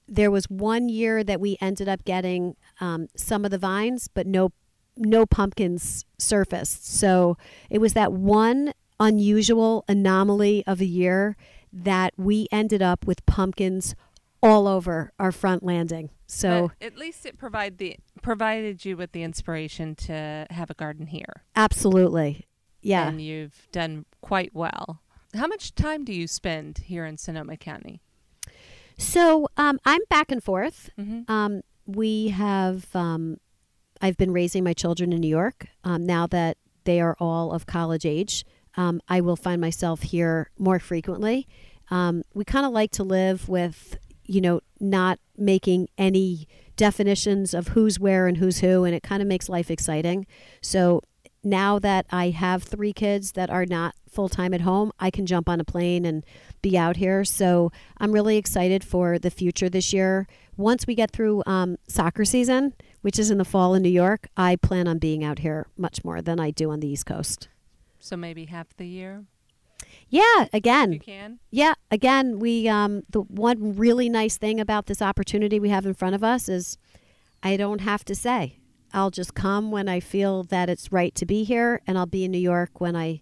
There 0.07 0.31
was 0.31 0.45
one 0.51 0.91
year 0.91 1.25
that 1.25 1.41
we 1.41 1.57
ended 1.61 1.89
up 1.89 2.05
getting 2.05 2.57
um, 2.81 3.09
some 3.17 3.47
of 3.47 3.51
the 3.51 3.59
vines, 3.59 4.09
but 4.13 4.27
no 4.27 4.53
no 4.97 5.27
pumpkins 5.27 6.05
surfaced. 6.19 6.87
So 6.87 7.37
it 7.71 7.79
was 7.79 7.95
that 7.95 8.13
one 8.13 8.73
unusual 9.01 9.85
anomaly 9.89 10.65
of 10.67 10.81
a 10.81 10.87
year 10.87 11.37
that 11.73 12.15
we 12.17 12.47
ended 12.53 12.83
up 12.83 13.07
with 13.07 13.25
pumpkins 13.27 13.95
all 14.43 14.69
over 14.69 15.13
our 15.19 15.33
front 15.33 15.63
landing. 15.63 16.11
So 16.27 16.71
but 16.79 16.87
at 16.87 16.97
least 16.97 17.27
it 17.27 17.39
provide 17.39 17.79
the 17.79 17.97
provided 18.23 18.85
you 18.85 18.97
with 18.97 19.13
the 19.13 19.23
inspiration 19.23 19.95
to 19.97 20.47
have 20.51 20.71
a 20.71 20.75
garden 20.75 21.07
here. 21.07 21.43
Absolutely. 21.57 22.47
Yeah. 22.81 23.09
And 23.09 23.21
you've 23.21 23.67
done 23.73 24.05
quite 24.21 24.55
well. 24.55 25.01
How 25.35 25.47
much 25.47 25.75
time 25.75 26.05
do 26.05 26.13
you 26.13 26.29
spend 26.29 26.79
here 26.79 27.05
in 27.07 27.17
Sonoma 27.17 27.57
County? 27.57 28.03
So 28.99 29.49
um, 29.57 29.81
I'm 29.85 30.03
back 30.09 30.31
and 30.31 30.43
forth. 30.43 30.91
Mm-hmm. 30.99 31.31
Um, 31.33 31.63
we 31.87 32.29
have, 32.29 32.95
um, 32.95 33.39
I've 34.05 34.19
been 34.19 34.33
raising 34.33 34.63
my 34.63 34.75
children 34.75 35.13
in 35.13 35.21
New 35.21 35.29
York. 35.29 35.67
Um, 35.83 36.05
now 36.05 36.27
that 36.27 36.59
they 36.85 37.01
are 37.01 37.17
all 37.19 37.53
of 37.53 37.67
college 37.67 38.05
age, 38.05 38.45
um, 38.77 39.01
I 39.09 39.23
will 39.23 39.37
find 39.37 39.61
myself 39.61 40.03
here 40.03 40.51
more 40.59 40.79
frequently. 40.79 41.49
Um, 41.91 42.23
we 42.35 42.45
kind 42.45 42.67
of 42.67 42.73
like 42.73 42.91
to 42.93 43.03
live 43.03 43.49
with 43.49 43.97
you 44.27 44.41
know, 44.41 44.61
not 44.81 45.19
making 45.37 45.89
any 45.99 46.49
definitions 46.77 47.55
of 47.55 47.69
who's 47.69 48.01
where 48.01 48.27
and 48.27 48.39
who's 48.39 48.61
who, 48.61 48.85
and 48.85 48.95
it 48.95 49.03
kind 49.03 49.23
of 49.23 49.29
makes 49.29 49.49
life 49.49 49.71
exciting. 49.71 50.27
So 50.61 51.03
now 51.43 51.79
that 51.79 52.07
I 52.11 52.31
have 52.31 52.63
three 52.63 52.93
kids 52.93 53.33
that 53.33 53.51
are 53.51 53.67
not 53.67 53.95
full 54.09 54.29
time 54.29 54.55
at 54.55 54.63
home, 54.63 54.93
I 54.99 55.11
can 55.11 55.27
jump 55.27 55.49
on 55.49 55.61
a 55.61 55.65
plane 55.65 56.05
and 56.05 56.25
be 56.63 56.79
out 56.79 56.97
here. 56.97 57.25
So 57.25 57.71
I'm 57.99 58.13
really 58.13 58.39
excited 58.39 58.83
for 58.83 59.19
the 59.19 59.31
future 59.31 59.69
this 59.69 59.93
year. 59.93 60.27
Once 60.57 60.87
we 60.87 60.95
get 60.95 61.11
through 61.11 61.43
um, 61.47 61.77
soccer 61.87 62.25
season, 62.25 62.73
which 63.05 63.19
is 63.19 63.31
in 63.31 63.37
the 63.37 63.45
fall 63.45 63.75
in 63.75 63.83
New 63.83 63.91
York, 63.91 64.29
I 64.35 64.57
plan 64.57 64.89
on 64.89 64.97
being 64.97 65.23
out 65.23 65.41
here 65.41 65.67
much 65.77 66.03
more 66.03 66.23
than 66.23 66.41
I 66.41 66.51
do 66.51 66.71
on 66.71 66.81
the 66.81 66.89
East 66.89 67.05
Coast. 67.05 67.49
So 67.99 68.17
maybe 68.17 68.47
half 68.47 68.75
the 68.79 68.87
year? 68.87 69.25
Yeah, 70.09 70.47
again. 70.55 70.95
You 70.95 71.01
can. 71.01 71.39
Yeah, 71.51 71.75
again, 71.91 72.39
we 72.39 72.67
um 72.67 73.03
the 73.11 73.21
one 73.21 73.77
really 73.77 74.09
nice 74.09 74.39
thing 74.39 74.59
about 74.59 74.87
this 74.87 75.03
opportunity 75.03 75.61
we 75.61 75.69
have 75.69 75.85
in 75.85 75.93
front 75.93 76.15
of 76.15 76.25
us 76.25 76.49
is 76.49 76.79
I 77.43 77.59
don't 77.59 77.83
have 77.83 78.07
to 78.07 78.15
say. 78.15 78.59
I'll 78.95 79.11
just 79.11 79.35
come 79.35 79.71
when 79.71 79.87
I 79.87 80.01
feel 80.01 80.43
that 80.45 80.71
it's 80.71 80.91
right 80.91 81.15
to 81.17 81.27
be 81.27 81.45
here 81.45 81.83
and 81.87 81.99
I'll 81.99 82.07
be 82.07 82.25
in 82.25 82.31
New 82.31 82.39
York 82.39 82.81
when 82.81 82.97
I 82.97 83.21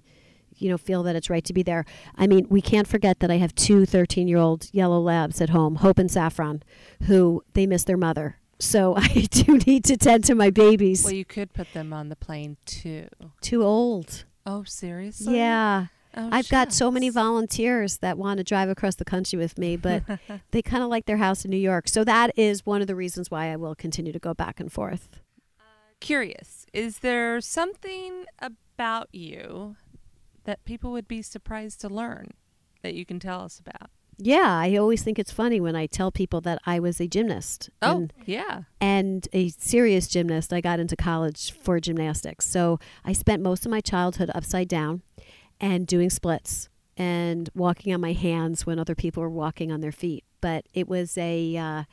you 0.58 0.68
know 0.68 0.78
feel 0.78 1.02
that 1.02 1.16
it's 1.16 1.28
right 1.28 1.44
to 1.44 1.52
be 1.52 1.64
there. 1.64 1.84
I 2.14 2.28
mean, 2.28 2.46
we 2.48 2.62
can't 2.62 2.86
forget 2.86 3.18
that 3.18 3.32
I 3.32 3.38
have 3.38 3.52
two 3.56 3.80
13-year-old 3.80 4.68
yellow 4.70 5.00
labs 5.00 5.40
at 5.40 5.50
home, 5.50 5.76
Hope 5.76 5.98
and 5.98 6.08
Saffron, 6.08 6.62
who 7.08 7.42
they 7.54 7.66
miss 7.66 7.82
their 7.82 7.96
mother. 7.96 8.36
So 8.62 8.95
I 8.97 9.26
do 9.31 9.59
need 9.59 9.85
to 9.85 9.97
tend 9.97 10.25
to 10.25 10.35
my 10.35 10.50
babies. 10.50 11.04
Well, 11.04 11.12
you 11.12 11.25
could 11.25 11.52
put 11.52 11.73
them 11.73 11.92
on 11.92 12.09
the 12.09 12.16
plane 12.16 12.57
too. 12.64 13.09
Too 13.40 13.62
old. 13.62 14.25
Oh, 14.47 14.62
seriously? 14.64 15.37
Yeah. 15.37 15.87
Oh, 16.14 16.28
I've 16.31 16.45
shucks. 16.47 16.50
got 16.50 16.73
so 16.73 16.90
many 16.90 17.09
volunteers 17.09 17.99
that 17.99 18.19
want 18.19 18.38
to 18.38 18.45
drive 18.45 18.69
across 18.69 18.97
the 18.97 19.04
country 19.04 19.38
with 19.38 19.57
me, 19.57 19.76
but 19.76 20.02
they 20.50 20.61
kind 20.62 20.83
of 20.83 20.90
like 20.90 21.07
their 21.07 21.16
house 21.16 21.45
in 21.45 21.50
New 21.50 21.57
York. 21.57 21.88
So 21.88 22.04
that 22.04 22.33
is 22.37 22.66
one 22.66 22.83
of 22.83 22.87
the 22.87 22.95
reasons 22.95 23.31
why 23.31 23.50
I 23.50 23.57
will 23.57 23.75
continue 23.75 24.12
to 24.12 24.19
go 24.19 24.35
back 24.35 24.61
and 24.61 24.71
forth. 24.71 25.09
Uh, 25.59 25.62
curious, 26.00 26.66
is 26.73 26.99
there 26.99 27.40
something 27.40 28.26
about 28.40 29.09
you 29.12 29.76
that 30.45 30.64
people 30.64 30.92
would 30.92 31.09
be 31.09 31.23
surprised 31.23 31.81
to 31.81 31.88
learn 31.88 32.33
that 32.83 32.95
you 32.95 33.07
can 33.07 33.19
tell 33.19 33.40
us 33.40 33.59
about? 33.59 33.90
Yeah, 34.19 34.59
I 34.59 34.76
always 34.76 35.02
think 35.02 35.19
it's 35.19 35.33
funny 35.33 35.61
when 35.61 35.75
I 35.75 35.87
tell 35.87 36.12
people 36.12 36.40
that 36.42 36.61
I 36.66 36.78
was 36.78 37.00
a 37.00 37.09
gymnast. 37.09 37.71
Oh, 37.81 37.97
and, 37.97 38.12
yeah. 38.25 38.62
and 38.81 39.26
a 39.33 39.49
serious 39.49 40.07
gymnast. 40.07 40.52
I 40.52 40.61
got 40.61 40.78
into 40.78 40.97
college 40.97 41.52
for 41.52 41.81
gymnastics. 41.81 42.47
So 42.47 42.78
I 43.04 43.12
spent 43.12 43.42
most 43.42 43.64
of 43.64 43.71
my 43.71 43.81
childhood 43.81 44.31
upside 44.35 44.69
down 44.69 45.02
and 45.61 45.87
doing 45.87 46.11
splits 46.11 46.69
and 46.97 47.49
walking 47.54 47.92
on 47.92 48.00
my 48.00 48.12
hands 48.12 48.66
when 48.66 48.78
other 48.78 48.95
people 48.95 49.23
were 49.23 49.31
walking 49.31 49.73
on 49.73 49.81
their 49.81 49.92
feet. 49.92 50.25
But 50.40 50.66
it 50.75 50.88
was 50.88 51.16
a 51.16 51.57
uh, 51.57 51.85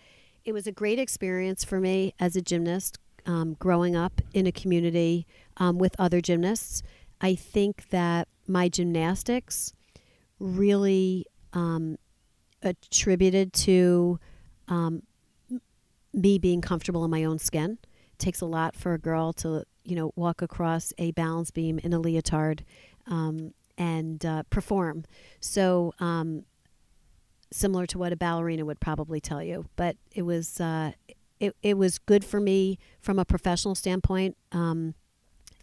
it 0.43 0.53
was 0.53 0.67
a 0.67 0.71
great 0.71 0.99
experience 0.99 1.63
for 1.63 1.79
me 1.79 2.13
as 2.19 2.35
a 2.35 2.41
gymnast, 2.41 2.97
um, 3.25 3.55
growing 3.59 3.95
up 3.95 4.21
in 4.33 4.47
a 4.47 4.51
community 4.51 5.25
um, 5.57 5.77
with 5.77 5.95
other 5.99 6.21
gymnasts. 6.21 6.81
I 7.21 7.35
think 7.35 7.89
that 7.89 8.27
my 8.47 8.69
gymnastics 8.69 9.73
really 10.39 11.25
um, 11.53 11.97
attributed 12.61 13.53
to 13.53 14.19
um, 14.67 15.03
me 16.13 16.37
being 16.37 16.61
comfortable 16.61 17.03
in 17.05 17.11
my 17.11 17.23
own 17.23 17.39
skin. 17.39 17.77
It 17.81 18.19
takes 18.19 18.41
a 18.41 18.45
lot 18.45 18.75
for 18.75 18.93
a 18.93 18.97
girl 18.97 19.33
to, 19.33 19.63
you 19.83 19.95
know, 19.95 20.11
walk 20.15 20.41
across 20.41 20.93
a 20.97 21.11
balance 21.11 21.51
beam 21.51 21.79
in 21.79 21.93
a 21.93 21.99
leotard 21.99 22.63
um, 23.07 23.53
and 23.77 24.25
uh, 24.25 24.43
perform. 24.49 25.05
So, 25.39 25.93
um, 25.99 26.45
similar 27.51 27.87
to 27.87 27.97
what 27.97 28.13
a 28.13 28.15
ballerina 28.15 28.63
would 28.65 28.79
probably 28.79 29.19
tell 29.19 29.41
you, 29.41 29.65
but 29.75 29.97
it 30.13 30.21
was 30.21 30.59
uh, 30.61 30.91
it, 31.39 31.55
it 31.63 31.77
was 31.77 31.97
good 31.97 32.23
for 32.23 32.39
me 32.39 32.77
from 32.99 33.17
a 33.17 33.25
professional 33.25 33.75
standpoint. 33.75 34.37
Um, 34.51 34.93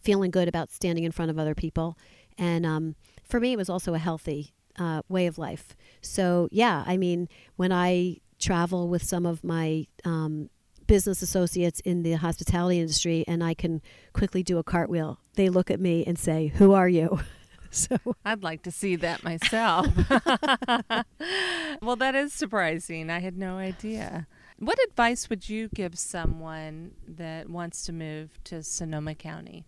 feeling 0.02 0.30
good 0.30 0.48
about 0.48 0.70
standing 0.70 1.04
in 1.04 1.12
front 1.12 1.30
of 1.30 1.38
other 1.38 1.54
people, 1.54 1.96
and 2.38 2.64
um, 2.64 2.94
for 3.24 3.40
me, 3.40 3.52
it 3.52 3.56
was 3.56 3.68
also 3.68 3.94
a 3.94 3.98
healthy 3.98 4.52
uh, 4.78 5.02
way 5.08 5.26
of 5.26 5.38
life. 5.38 5.76
So, 6.00 6.48
yeah, 6.50 6.84
I 6.86 6.96
mean, 6.96 7.28
when 7.56 7.72
I 7.72 8.18
travel 8.38 8.88
with 8.88 9.02
some 9.02 9.26
of 9.26 9.42
my 9.42 9.86
um, 10.04 10.50
business 10.86 11.22
associates 11.22 11.80
in 11.80 12.02
the 12.02 12.12
hospitality 12.12 12.80
industry 12.80 13.24
and 13.26 13.42
I 13.42 13.54
can 13.54 13.80
quickly 14.12 14.42
do 14.42 14.58
a 14.58 14.62
cartwheel, 14.62 15.18
they 15.34 15.48
look 15.48 15.70
at 15.70 15.80
me 15.80 16.04
and 16.04 16.18
say, 16.18 16.48
Who 16.56 16.72
are 16.72 16.88
you? 16.88 17.20
so, 17.70 17.96
I'd 18.24 18.42
like 18.42 18.62
to 18.62 18.70
see 18.70 18.96
that 18.96 19.24
myself. 19.24 19.86
well, 21.82 21.96
that 21.96 22.14
is 22.14 22.32
surprising. 22.32 23.10
I 23.10 23.20
had 23.20 23.36
no 23.36 23.56
idea. 23.56 24.26
What 24.58 24.78
advice 24.88 25.28
would 25.28 25.48
you 25.48 25.68
give 25.74 25.98
someone 25.98 26.92
that 27.06 27.50
wants 27.50 27.84
to 27.86 27.92
move 27.92 28.42
to 28.44 28.62
Sonoma 28.62 29.14
County? 29.14 29.64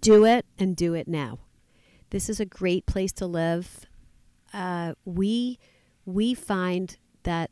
do 0.00 0.24
it 0.24 0.46
and 0.58 0.76
do 0.76 0.94
it 0.94 1.08
now. 1.08 1.38
This 2.10 2.28
is 2.28 2.40
a 2.40 2.44
great 2.44 2.86
place 2.86 3.12
to 3.14 3.26
live. 3.26 3.86
Uh, 4.52 4.94
we 5.04 5.58
we 6.04 6.34
find 6.34 6.96
that 7.24 7.50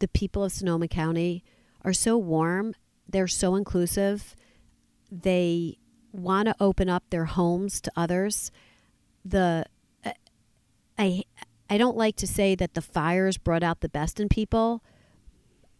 the 0.00 0.08
people 0.08 0.44
of 0.44 0.52
Sonoma 0.52 0.88
County 0.88 1.44
are 1.82 1.92
so 1.92 2.18
warm. 2.18 2.74
They're 3.08 3.28
so 3.28 3.54
inclusive. 3.54 4.34
They 5.10 5.78
want 6.12 6.48
to 6.48 6.56
open 6.60 6.88
up 6.88 7.04
their 7.10 7.26
homes 7.26 7.80
to 7.82 7.92
others. 7.96 8.50
The 9.24 9.66
I 10.98 11.24
I 11.68 11.78
don't 11.78 11.96
like 11.96 12.16
to 12.16 12.26
say 12.26 12.54
that 12.54 12.74
the 12.74 12.82
fires 12.82 13.38
brought 13.38 13.62
out 13.62 13.80
the 13.80 13.88
best 13.88 14.20
in 14.20 14.28
people 14.28 14.82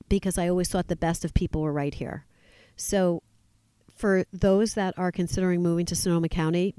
because 0.09 0.39
I 0.39 0.49
always 0.49 0.69
thought 0.69 0.89
the 0.89 0.97
best 0.97 1.25
of 1.25 1.35
people 1.35 1.63
were 1.63 1.73
right 1.73 1.95
here. 1.95 2.27
So 2.77 3.23
for 3.95 4.27
those 4.33 4.75
that 4.75 4.95
are 4.99 5.11
considering 5.11 5.63
moving 5.63 5.87
to 5.87 5.97
Sonoma 5.97 6.29
County, 6.29 6.75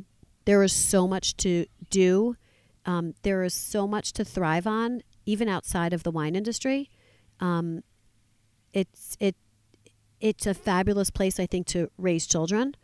there 0.46 0.64
is 0.64 0.74
so 0.74 1.08
much 1.08 1.36
to 1.38 1.66
do. 1.90 2.36
Um, 2.88 3.14
there 3.22 3.44
is 3.44 3.54
so 3.54 3.86
much 3.86 4.14
to 4.14 4.26
thrive 4.26 4.66
on, 4.66 5.02
even 5.26 5.50
outside 5.50 5.94
of 5.94 6.04
the 6.04 6.12
wine 6.12 6.36
industry. 6.36 6.90
Um, 7.40 7.84
it's 8.74 9.18
it 9.20 9.36
it's 10.20 10.48
a 10.48 10.54
fabulous 10.54 11.12
place, 11.12 11.40
I 11.40 11.46
think, 11.46 11.68
to 11.68 11.92
raise 11.98 12.26
children, 12.26 12.76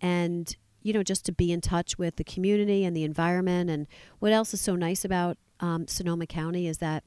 and 0.00 0.56
you 0.82 0.92
know, 0.92 1.02
just 1.02 1.24
to 1.26 1.32
be 1.32 1.52
in 1.52 1.60
touch 1.60 1.98
with 1.98 2.16
the 2.16 2.24
community 2.24 2.84
and 2.84 2.96
the 2.96 3.04
environment. 3.04 3.70
And 3.70 3.86
what 4.18 4.32
else 4.32 4.52
is 4.52 4.60
so 4.60 4.74
nice 4.74 5.04
about 5.04 5.38
um, 5.60 5.86
Sonoma 5.86 6.26
County 6.26 6.66
is 6.66 6.78
that 6.78 7.04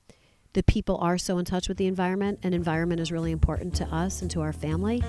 the 0.53 0.63
people 0.63 0.97
are 0.97 1.17
so 1.17 1.37
in 1.37 1.45
touch 1.45 1.67
with 1.67 1.77
the 1.77 1.87
environment, 1.87 2.39
and 2.43 2.55
environment 2.55 3.01
is 3.01 3.11
really 3.11 3.31
important 3.31 3.75
to 3.75 3.85
us 3.93 4.21
and 4.21 4.31
to 4.31 4.41
our 4.41 4.53
family. 4.53 5.03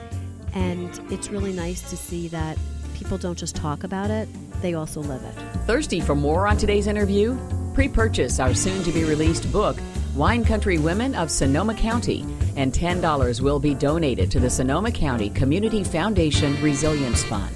And 0.54 0.98
it's 1.10 1.28
really 1.28 1.52
nice 1.52 1.88
to 1.90 1.96
see 1.96 2.28
that 2.28 2.58
people 2.98 3.16
don't 3.16 3.38
just 3.38 3.54
talk 3.54 3.84
about 3.84 4.10
it, 4.10 4.28
they 4.60 4.74
also 4.74 5.00
live 5.00 5.22
it. 5.22 5.32
Thirsty 5.66 6.00
for 6.00 6.16
more 6.16 6.48
on 6.48 6.56
today's 6.56 6.88
interview? 6.88 7.38
Pre 7.72 7.88
purchase 7.88 8.40
our 8.40 8.54
soon 8.54 8.82
to 8.82 8.90
be 8.90 9.04
released 9.04 9.50
book, 9.52 9.78
Wine 10.16 10.44
Country 10.44 10.78
Women 10.78 11.14
of 11.14 11.30
Sonoma 11.30 11.74
County, 11.74 12.22
and 12.56 12.72
$10 12.72 13.40
will 13.40 13.60
be 13.60 13.72
donated 13.72 14.32
to 14.32 14.40
the 14.40 14.50
Sonoma 14.50 14.90
County 14.90 15.30
Community 15.30 15.84
Foundation 15.84 16.60
Resilience 16.60 17.22
Fund. 17.22 17.54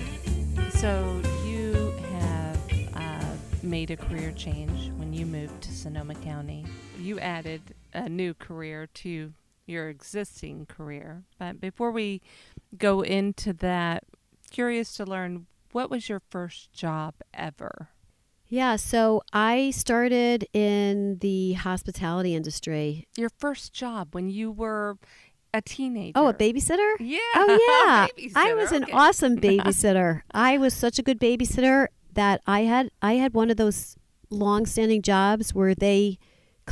So, 0.74 1.20
you 1.44 1.92
have 2.20 2.58
uh, 2.94 3.34
made 3.64 3.90
a 3.90 3.96
career 3.96 4.32
change 4.36 4.92
when 4.96 5.12
you 5.12 5.26
moved 5.26 5.60
to 5.62 5.72
Sonoma 5.72 6.14
County. 6.14 6.64
You 7.00 7.18
added 7.18 7.62
a 7.92 8.08
new 8.08 8.32
career 8.32 8.86
to 8.86 9.32
your 9.66 9.88
existing 9.88 10.66
career. 10.66 11.24
But 11.38 11.60
before 11.60 11.90
we 11.90 12.20
go 12.78 13.00
into 13.00 13.52
that, 13.54 14.04
curious 14.52 14.94
to 14.94 15.04
learn 15.04 15.46
what 15.72 15.90
was 15.90 16.08
your 16.08 16.20
first 16.30 16.72
job 16.72 17.14
ever? 17.34 17.88
Yeah, 18.48 18.76
so 18.76 19.22
I 19.32 19.70
started 19.70 20.46
in 20.52 21.18
the 21.20 21.54
hospitality 21.54 22.34
industry. 22.34 23.08
Your 23.16 23.30
first 23.38 23.72
job 23.72 24.14
when 24.14 24.28
you 24.28 24.50
were 24.50 24.98
a 25.54 25.62
teenager. 25.62 26.12
Oh, 26.14 26.28
a 26.28 26.34
babysitter? 26.34 26.96
Yeah. 27.00 27.18
Oh, 27.34 28.06
yeah. 28.18 28.28
I 28.36 28.52
was 28.52 28.70
an 28.72 28.84
okay. 28.84 28.92
awesome 28.92 29.36
babysitter. 29.40 30.22
I 30.32 30.58
was 30.58 30.74
such 30.74 30.98
a 30.98 31.02
good 31.02 31.18
babysitter 31.18 31.86
that 32.12 32.42
I 32.46 32.60
had 32.60 32.90
I 33.00 33.14
had 33.14 33.32
one 33.32 33.50
of 33.50 33.56
those 33.56 33.96
long-standing 34.28 35.00
jobs 35.00 35.54
where 35.54 35.74
they 35.74 36.18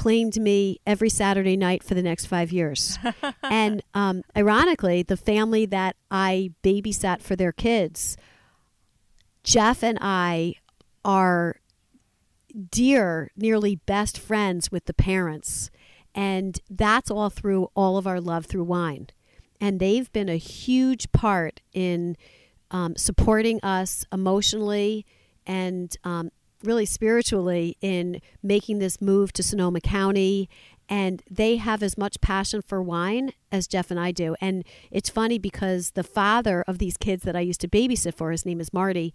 claimed 0.00 0.40
me 0.40 0.80
every 0.86 1.10
Saturday 1.10 1.58
night 1.58 1.82
for 1.84 1.92
the 1.92 2.02
next 2.02 2.24
five 2.24 2.50
years. 2.50 2.98
and 3.42 3.82
um, 3.92 4.22
ironically, 4.34 5.02
the 5.02 5.16
family 5.16 5.66
that 5.66 5.94
I 6.10 6.52
babysat 6.64 7.20
for 7.20 7.36
their 7.36 7.52
kids, 7.52 8.16
Jeff 9.44 9.82
and 9.82 9.98
I 10.00 10.54
are 11.04 11.56
dear, 12.70 13.30
nearly 13.36 13.76
best 13.76 14.18
friends 14.18 14.72
with 14.72 14.86
the 14.86 14.94
parents. 14.94 15.70
And 16.14 16.58
that's 16.70 17.10
all 17.10 17.28
through 17.28 17.68
all 17.74 17.98
of 17.98 18.06
our 18.06 18.22
love 18.22 18.46
through 18.46 18.64
wine. 18.64 19.08
And 19.60 19.80
they've 19.80 20.10
been 20.12 20.30
a 20.30 20.38
huge 20.38 21.12
part 21.12 21.60
in 21.74 22.16
um, 22.70 22.96
supporting 22.96 23.60
us 23.62 24.06
emotionally 24.10 25.04
and 25.46 25.94
um, 26.04 26.30
really 26.62 26.86
spiritually 26.86 27.76
in 27.80 28.20
making 28.42 28.78
this 28.78 29.00
move 29.00 29.32
to 29.34 29.42
Sonoma 29.42 29.80
County. 29.80 30.48
And 30.88 31.22
they 31.30 31.56
have 31.56 31.82
as 31.82 31.96
much 31.96 32.20
passion 32.20 32.62
for 32.62 32.82
wine 32.82 33.32
as 33.52 33.68
Jeff 33.68 33.90
and 33.90 34.00
I 34.00 34.10
do. 34.10 34.34
And 34.40 34.64
it's 34.90 35.08
funny 35.08 35.38
because 35.38 35.92
the 35.92 36.02
father 36.02 36.64
of 36.66 36.78
these 36.78 36.96
kids 36.96 37.22
that 37.22 37.36
I 37.36 37.40
used 37.40 37.60
to 37.60 37.68
babysit 37.68 38.14
for, 38.14 38.32
his 38.32 38.44
name 38.44 38.60
is 38.60 38.72
Marty, 38.72 39.14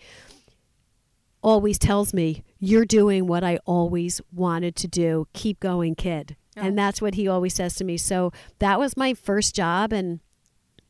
always 1.42 1.78
tells 1.78 2.14
me, 2.14 2.44
You're 2.60 2.86
doing 2.86 3.28
what 3.28 3.44
I 3.44 3.60
always 3.66 4.22
wanted 4.34 4.76
to 4.78 4.88
do. 4.88 5.28
Keep 5.34 5.60
going, 5.60 5.96
kid. 5.96 6.38
And 6.58 6.78
that's 6.78 7.02
what 7.02 7.16
he 7.16 7.28
always 7.28 7.54
says 7.54 7.76
to 7.76 7.84
me. 7.84 7.98
So 7.98 8.32
that 8.60 8.80
was 8.80 8.96
my 8.96 9.14
first 9.14 9.54
job. 9.54 9.92
And 9.92 10.22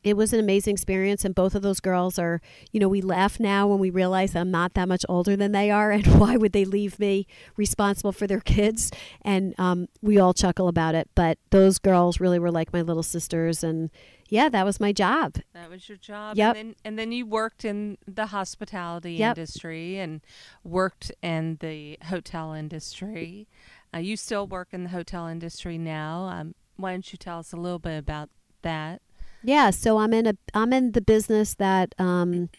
it 0.06 0.16
was 0.16 0.32
an 0.32 0.38
amazing 0.38 0.72
experience. 0.72 1.24
And 1.24 1.34
both 1.34 1.56
of 1.56 1.62
those 1.62 1.80
girls 1.80 2.16
are, 2.16 2.40
you 2.70 2.78
know, 2.78 2.88
we 2.88 3.00
laugh 3.00 3.40
now 3.40 3.66
when 3.66 3.80
we 3.80 3.90
realize 3.90 4.36
I'm 4.36 4.52
not 4.52 4.74
that 4.74 4.86
much 4.86 5.04
older 5.08 5.34
than 5.34 5.50
they 5.50 5.68
are. 5.68 5.90
And 5.90 6.06
why 6.20 6.36
would 6.36 6.52
they 6.52 6.64
leave 6.64 7.00
me 7.00 7.26
responsible 7.56 8.12
for 8.12 8.28
their 8.28 8.38
kids? 8.40 8.92
And 9.22 9.52
um, 9.58 9.88
we 10.02 10.20
all 10.20 10.32
chuckle 10.32 10.68
about 10.68 10.94
it. 10.94 11.10
But 11.16 11.38
those 11.50 11.80
girls 11.80 12.20
really 12.20 12.38
were 12.38 12.52
like 12.52 12.72
my 12.72 12.82
little 12.82 13.02
sisters. 13.02 13.64
And 13.64 13.90
yeah, 14.28 14.48
that 14.48 14.64
was 14.64 14.78
my 14.78 14.92
job. 14.92 15.38
That 15.54 15.68
was 15.68 15.88
your 15.88 15.98
job. 15.98 16.36
Yep. 16.36 16.54
And 16.54 16.68
then, 16.68 16.76
and 16.84 16.98
then 17.00 17.10
you 17.10 17.26
worked 17.26 17.64
in 17.64 17.98
the 18.06 18.26
hospitality 18.26 19.14
Yep. 19.14 19.38
industry 19.38 19.98
and 19.98 20.20
worked 20.62 21.10
in 21.20 21.56
the 21.58 21.98
hotel 22.04 22.52
industry. 22.52 23.48
Uh, 23.92 23.98
you 23.98 24.16
still 24.16 24.46
work 24.46 24.68
in 24.70 24.84
the 24.84 24.90
hotel 24.90 25.26
industry 25.26 25.78
now. 25.78 26.28
Um, 26.28 26.54
why 26.76 26.92
don't 26.92 27.10
you 27.10 27.18
tell 27.18 27.40
us 27.40 27.52
a 27.52 27.56
little 27.56 27.80
bit 27.80 27.98
about 27.98 28.30
that? 28.62 29.02
Yeah, 29.46 29.70
so 29.70 29.98
I'm 29.98 30.12
in 30.12 30.26
a 30.26 30.34
I'm 30.54 30.72
in 30.72 30.90
the 30.90 31.00
business 31.00 31.54
that 31.54 31.94
um, 32.00 32.50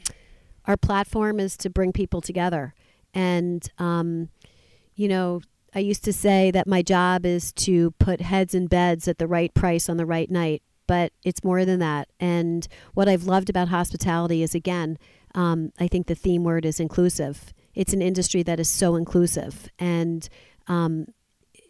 our 0.63 0.77
platform 0.77 1.37
is 1.37 1.57
to 1.57 1.69
bring 1.69 1.91
people 1.91 2.21
together, 2.21 2.73
and 3.13 3.69
um, 3.77 4.29
you 4.95 5.09
know 5.09 5.41
I 5.75 5.79
used 5.79 6.05
to 6.05 6.13
say 6.13 6.49
that 6.51 6.65
my 6.65 6.81
job 6.81 7.25
is 7.25 7.51
to 7.67 7.91
put 7.99 8.21
heads 8.21 8.55
in 8.55 8.67
beds 8.67 9.09
at 9.09 9.17
the 9.17 9.27
right 9.27 9.53
price 9.53 9.89
on 9.89 9.97
the 9.97 10.05
right 10.05 10.31
night, 10.31 10.63
but 10.87 11.11
it's 11.25 11.43
more 11.43 11.65
than 11.65 11.79
that. 11.79 12.07
And 12.21 12.65
what 12.93 13.09
I've 13.09 13.25
loved 13.25 13.49
about 13.49 13.67
hospitality 13.67 14.41
is 14.41 14.55
again, 14.55 14.97
um, 15.35 15.73
I 15.77 15.89
think 15.89 16.07
the 16.07 16.15
theme 16.15 16.45
word 16.45 16.63
is 16.63 16.79
inclusive. 16.79 17.53
It's 17.75 17.91
an 17.91 18.01
industry 18.01 18.43
that 18.43 18.61
is 18.61 18.69
so 18.69 18.95
inclusive, 18.95 19.69
and 19.77 20.29
um, 20.67 21.07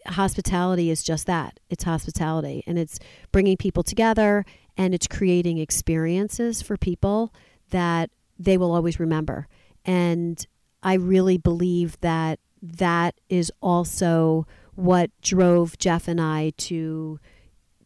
hospitality 0.06 0.92
is 0.92 1.02
just 1.02 1.26
that 1.26 1.60
it's 1.72 1.84
hospitality 1.84 2.64
and 2.68 2.78
it's 2.78 3.00
bringing 3.32 3.58
people 3.58 3.84
together 3.84 4.46
and 4.78 4.94
it's 4.94 5.08
creating 5.08 5.58
experiences 5.58 6.62
for 6.62 6.78
people 6.78 7.34
that 7.72 8.10
they 8.40 8.58
will 8.58 8.74
always 8.74 9.00
remember. 9.00 9.48
And 9.86 10.46
i 10.84 10.94
really 10.94 11.40
believe 11.40 12.00
that 12.02 12.40
that 12.62 13.16
is 13.30 13.52
also 13.62 14.46
what 14.76 15.10
drove 15.22 15.76
jeff 15.80 16.08
and 16.08 16.22
i 16.22 16.52
to 16.56 17.20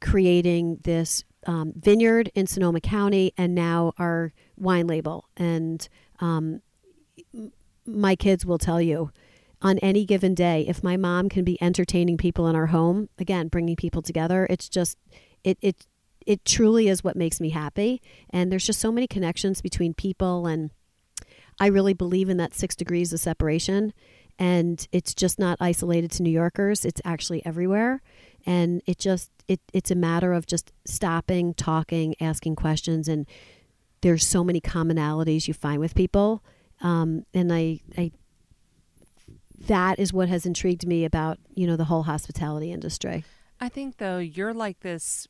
creating 0.01 0.77
this 0.83 1.23
um, 1.47 1.73
vineyard 1.75 2.29
in 2.35 2.47
sonoma 2.47 2.81
county 2.81 3.33
and 3.37 3.55
now 3.55 3.93
our 3.97 4.33
wine 4.57 4.87
label. 4.87 5.25
And 5.37 5.87
um, 6.19 6.61
my 7.85 8.15
kids 8.15 8.45
will 8.45 8.57
tell 8.57 8.81
you 8.81 9.11
on 9.61 9.77
any 9.79 10.05
given 10.05 10.33
day, 10.33 10.65
if 10.67 10.83
my 10.83 10.97
mom 10.97 11.29
can 11.29 11.43
be 11.43 11.61
entertaining 11.61 12.17
people 12.17 12.47
in 12.47 12.55
our 12.55 12.67
home, 12.67 13.09
again, 13.19 13.47
bringing 13.47 13.75
people 13.75 14.01
together, 14.01 14.47
it's 14.49 14.67
just, 14.67 14.97
it, 15.43 15.57
it, 15.61 15.85
it 16.25 16.45
truly 16.45 16.87
is 16.87 17.03
what 17.03 17.15
makes 17.15 17.39
me 17.39 17.49
happy. 17.49 18.01
And 18.29 18.51
there's 18.51 18.65
just 18.65 18.79
so 18.79 18.91
many 18.91 19.07
connections 19.07 19.61
between 19.61 19.93
people. 19.93 20.47
And 20.47 20.71
I 21.59 21.67
really 21.67 21.93
believe 21.93 22.29
in 22.29 22.37
that 22.37 22.53
six 22.53 22.75
degrees 22.75 23.13
of 23.13 23.19
separation. 23.19 23.93
And 24.39 24.87
it's 24.91 25.13
just 25.13 25.37
not 25.39 25.57
isolated 25.59 26.11
to 26.11 26.23
New 26.23 26.31
Yorkers, 26.31 26.85
it's 26.85 27.01
actually 27.05 27.45
everywhere. 27.45 28.01
And 28.45 28.81
it 28.87 28.97
just, 28.97 29.29
it, 29.47 29.59
it's 29.71 29.91
a 29.91 29.95
matter 29.95 30.33
of 30.33 30.47
just 30.47 30.71
stopping, 30.85 31.53
talking, 31.53 32.15
asking 32.19 32.55
questions. 32.55 33.07
And 33.07 33.27
there's 34.01 34.25
so 34.25 34.43
many 34.43 34.59
commonalities 34.59 35.47
you 35.47 35.53
find 35.53 35.79
with 35.79 35.93
people. 35.93 36.43
Um, 36.81 37.25
and 37.33 37.53
I, 37.53 37.81
I 37.97 38.11
that 39.67 39.99
is 39.99 40.11
what 40.11 40.29
has 40.29 40.45
intrigued 40.45 40.87
me 40.87 41.05
about 41.05 41.37
you 41.53 41.67
know 41.67 41.75
the 41.75 41.85
whole 41.85 42.03
hospitality 42.03 42.71
industry. 42.71 43.23
I 43.59 43.69
think 43.69 43.97
though 43.97 44.17
you're 44.17 44.53
like 44.53 44.79
this, 44.79 45.27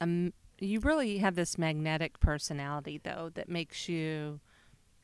um, 0.00 0.32
you 0.58 0.80
really 0.80 1.18
have 1.18 1.34
this 1.34 1.58
magnetic 1.58 2.20
personality 2.20 3.00
though 3.02 3.30
that 3.34 3.48
makes 3.48 3.88
you 3.88 4.40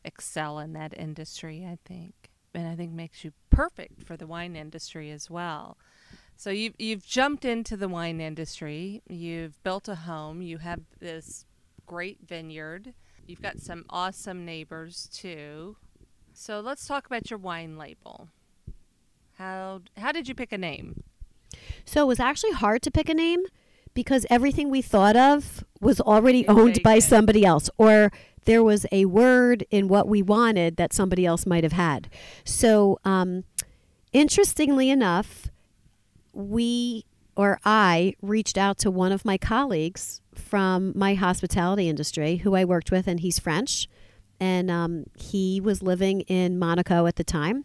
excel 0.05 0.59
in 0.59 0.73
that 0.73 0.97
industry. 0.99 1.67
I 1.67 1.79
think, 1.85 2.31
and 2.55 2.67
I 2.67 2.75
think 2.75 2.93
makes 2.93 3.25
you 3.25 3.33
perfect 3.51 4.03
for 4.03 4.17
the 4.17 4.27
wine 4.27 4.57
industry 4.57 5.11
as 5.11 5.31
well. 5.31 5.77
So 6.37 6.51
you've 6.51 6.75
you've 6.79 7.07
jumped 7.07 7.45
into 7.45 7.77
the 7.77 7.89
wine 7.89 8.21
industry. 8.21 9.03
You've 9.09 9.63
built 9.63 9.89
a 9.89 9.95
home. 9.95 10.43
You 10.43 10.59
have 10.59 10.81
this 11.01 11.45
great 11.87 12.19
vineyard. 12.27 12.95
You've 13.27 13.43
got 13.43 13.61
some 13.61 13.85
awesome 13.91 14.45
neighbors 14.45 15.09
too. 15.13 15.77
So 16.33 16.61
let's 16.61 16.87
talk 16.87 17.07
about 17.07 17.31
your 17.31 17.39
wine 17.39 17.77
label. 17.77 18.29
How 19.39 19.83
how 19.97 20.13
did 20.13 20.29
you 20.29 20.35
pick 20.35 20.53
a 20.53 20.59
name? 20.59 21.05
So 21.85 22.03
it 22.03 22.07
was 22.07 22.21
actually 22.21 22.53
hard 22.53 22.83
to 22.83 22.91
pick 22.91 23.09
a 23.09 23.15
name 23.15 23.45
because 23.95 24.27
everything 24.31 24.71
we 24.71 24.83
thought 24.83 25.17
of 25.17 25.65
was 25.81 26.01
already 26.01 26.47
owned 26.49 26.83
by 26.83 26.99
somebody 26.99 27.45
else 27.45 27.69
or 27.79 28.11
there 28.45 28.63
was 28.63 28.87
a 28.91 29.05
word 29.05 29.65
in 29.71 29.89
what 29.89 30.09
we 30.09 30.23
wanted 30.23 30.77
that 30.77 30.93
somebody 30.93 31.25
else 31.25 31.47
might 31.47 31.63
have 31.63 31.73
had. 31.73 32.09
So 32.45 32.99
um, 33.05 33.45
interestingly 34.13 34.91
enough, 34.91 35.49
we 36.33 37.05
or 37.37 37.59
I 37.65 38.15
reached 38.21 38.59
out 38.59 38.79
to 38.79 38.91
one 38.91 39.13
of 39.13 39.25
my 39.25 39.39
colleagues 39.39 40.21
from 40.35 40.93
my 40.95 41.15
hospitality 41.15 41.89
industry 41.89 42.37
who 42.37 42.55
I 42.55 42.65
worked 42.65 42.91
with, 42.91 43.07
and 43.07 43.21
he's 43.21 43.39
French. 43.39 43.89
And 44.39 44.71
um, 44.71 45.05
he 45.15 45.61
was 45.61 45.83
living 45.83 46.23
in 46.23 46.59
Monaco 46.59 47.07
at 47.07 47.17
the 47.17 47.25
time. 47.25 47.65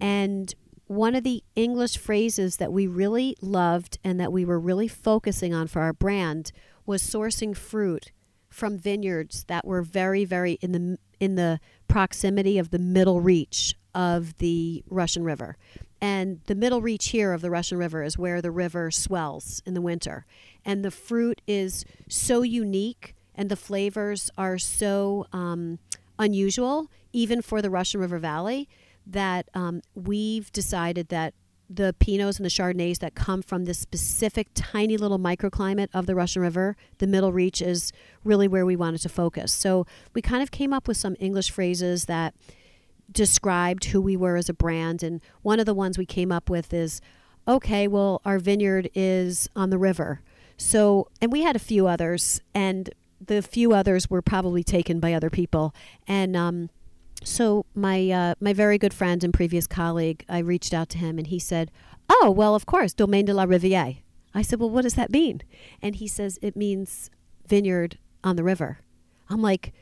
And 0.00 0.54
one 0.90 1.14
of 1.14 1.22
the 1.22 1.44
English 1.54 1.96
phrases 1.96 2.56
that 2.56 2.72
we 2.72 2.84
really 2.84 3.36
loved 3.40 3.96
and 4.02 4.18
that 4.18 4.32
we 4.32 4.44
were 4.44 4.58
really 4.58 4.88
focusing 4.88 5.54
on 5.54 5.68
for 5.68 5.80
our 5.82 5.92
brand 5.92 6.50
was 6.84 7.00
sourcing 7.00 7.56
fruit 7.56 8.10
from 8.48 8.76
vineyards 8.76 9.44
that 9.44 9.64
were 9.64 9.82
very 9.82 10.24
very 10.24 10.54
in 10.54 10.72
the 10.72 10.98
in 11.20 11.36
the 11.36 11.60
proximity 11.86 12.58
of 12.58 12.70
the 12.70 12.78
middle 12.80 13.20
reach 13.20 13.76
of 13.94 14.36
the 14.38 14.82
Russian 14.90 15.22
River. 15.22 15.56
And 16.00 16.40
the 16.46 16.56
middle 16.56 16.82
reach 16.82 17.10
here 17.10 17.32
of 17.32 17.40
the 17.40 17.50
Russian 17.50 17.78
River 17.78 18.02
is 18.02 18.18
where 18.18 18.42
the 18.42 18.50
river 18.50 18.90
swells 18.90 19.62
in 19.64 19.74
the 19.74 19.80
winter. 19.80 20.26
And 20.64 20.84
the 20.84 20.90
fruit 20.90 21.40
is 21.46 21.84
so 22.08 22.42
unique 22.42 23.14
and 23.36 23.48
the 23.48 23.54
flavors 23.54 24.28
are 24.36 24.58
so 24.58 25.28
um, 25.32 25.78
unusual, 26.18 26.90
even 27.12 27.42
for 27.42 27.62
the 27.62 27.70
Russian 27.70 28.00
River 28.00 28.18
Valley, 28.18 28.68
that 29.06 29.48
um, 29.54 29.82
we've 29.94 30.52
decided 30.52 31.08
that 31.08 31.34
the 31.72 31.94
Pinots 32.00 32.36
and 32.36 32.44
the 32.44 32.50
Chardonnays 32.50 32.98
that 32.98 33.14
come 33.14 33.42
from 33.42 33.64
this 33.64 33.78
specific 33.78 34.48
tiny 34.54 34.96
little 34.96 35.20
microclimate 35.20 35.88
of 35.94 36.06
the 36.06 36.16
Russian 36.16 36.42
River, 36.42 36.76
the 36.98 37.06
middle 37.06 37.32
reach 37.32 37.62
is 37.62 37.92
really 38.24 38.48
where 38.48 38.66
we 38.66 38.74
wanted 38.74 39.00
to 39.02 39.08
focus. 39.08 39.52
So 39.52 39.86
we 40.12 40.20
kind 40.20 40.42
of 40.42 40.50
came 40.50 40.72
up 40.72 40.88
with 40.88 40.96
some 40.96 41.14
English 41.20 41.52
phrases 41.52 42.06
that 42.06 42.34
described 43.12 43.86
who 43.86 44.00
we 44.00 44.16
were 44.16 44.36
as 44.36 44.48
a 44.48 44.54
brand. 44.54 45.04
And 45.04 45.20
one 45.42 45.60
of 45.60 45.66
the 45.66 45.74
ones 45.74 45.96
we 45.96 46.06
came 46.06 46.32
up 46.32 46.50
with 46.50 46.74
is 46.74 47.00
okay, 47.46 47.86
well, 47.86 48.20
our 48.24 48.38
vineyard 48.38 48.90
is 48.94 49.48
on 49.54 49.70
the 49.70 49.78
river. 49.78 50.22
So, 50.56 51.08
and 51.22 51.32
we 51.32 51.42
had 51.42 51.56
a 51.56 51.60
few 51.60 51.86
others, 51.86 52.40
and 52.54 52.90
the 53.24 53.42
few 53.42 53.72
others 53.72 54.10
were 54.10 54.22
probably 54.22 54.62
taken 54.62 55.00
by 55.00 55.14
other 55.14 55.30
people. 55.30 55.74
And 56.06 56.36
um, 56.36 56.70
so 57.24 57.66
my 57.74 58.10
uh, 58.10 58.34
my 58.40 58.52
very 58.52 58.78
good 58.78 58.94
friend 58.94 59.22
and 59.22 59.32
previous 59.32 59.66
colleague, 59.66 60.24
I 60.28 60.38
reached 60.38 60.72
out 60.72 60.88
to 60.90 60.98
him 60.98 61.18
and 61.18 61.26
he 61.26 61.38
said, 61.38 61.70
"Oh, 62.08 62.30
well, 62.30 62.54
of 62.54 62.66
course, 62.66 62.92
Domaine 62.92 63.26
de 63.26 63.34
la 63.34 63.44
Riviere." 63.44 63.98
I 64.34 64.42
said, 64.42 64.60
"Well, 64.60 64.70
what 64.70 64.82
does 64.82 64.94
that 64.94 65.10
mean?" 65.10 65.42
And 65.82 65.96
he 65.96 66.06
says, 66.06 66.38
"It 66.42 66.56
means 66.56 67.10
vineyard 67.46 67.98
on 68.24 68.36
the 68.36 68.44
river." 68.44 68.78
I'm 69.28 69.42
like, 69.42 69.72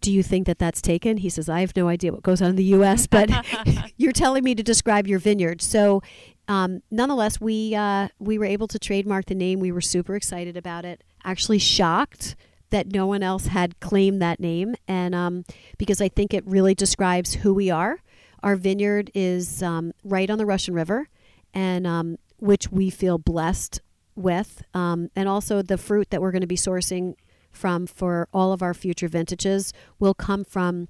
"Do 0.00 0.12
you 0.12 0.22
think 0.22 0.46
that 0.46 0.58
that's 0.58 0.82
taken?" 0.82 1.18
He 1.18 1.30
says, 1.30 1.48
"I 1.48 1.60
have 1.60 1.76
no 1.76 1.88
idea 1.88 2.12
what 2.12 2.22
goes 2.22 2.42
on 2.42 2.50
in 2.50 2.56
the 2.56 2.64
U.S., 2.64 3.06
but 3.10 3.30
you're 3.96 4.12
telling 4.12 4.44
me 4.44 4.54
to 4.54 4.62
describe 4.62 5.06
your 5.06 5.18
vineyard." 5.18 5.62
So, 5.62 6.02
um, 6.48 6.82
nonetheless, 6.90 7.40
we 7.40 7.74
uh, 7.74 8.08
we 8.18 8.38
were 8.38 8.44
able 8.44 8.68
to 8.68 8.78
trademark 8.78 9.26
the 9.26 9.34
name. 9.34 9.60
We 9.60 9.72
were 9.72 9.80
super 9.80 10.16
excited 10.16 10.56
about 10.56 10.84
it. 10.84 11.02
Actually, 11.24 11.58
shocked 11.58 12.36
that 12.74 12.92
no 12.92 13.06
one 13.06 13.22
else 13.22 13.46
had 13.46 13.78
claimed 13.78 14.20
that 14.20 14.40
name. 14.40 14.74
And 14.88 15.14
um, 15.14 15.44
because 15.78 16.00
I 16.00 16.08
think 16.08 16.34
it 16.34 16.44
really 16.44 16.74
describes 16.74 17.34
who 17.34 17.54
we 17.54 17.70
are. 17.70 18.00
Our 18.42 18.56
vineyard 18.56 19.12
is 19.14 19.62
um, 19.62 19.92
right 20.02 20.28
on 20.28 20.38
the 20.38 20.44
Russian 20.44 20.74
River, 20.74 21.08
and 21.54 21.86
um, 21.86 22.18
which 22.38 22.72
we 22.72 22.90
feel 22.90 23.16
blessed 23.16 23.80
with. 24.16 24.64
Um, 24.74 25.08
and 25.14 25.28
also, 25.28 25.62
the 25.62 25.78
fruit 25.78 26.10
that 26.10 26.20
we're 26.20 26.32
going 26.32 26.40
to 26.40 26.48
be 26.48 26.56
sourcing 26.56 27.14
from 27.52 27.86
for 27.86 28.28
all 28.34 28.52
of 28.52 28.60
our 28.60 28.74
future 28.74 29.06
vintages 29.06 29.72
will 30.00 30.12
come 30.12 30.44
from 30.44 30.88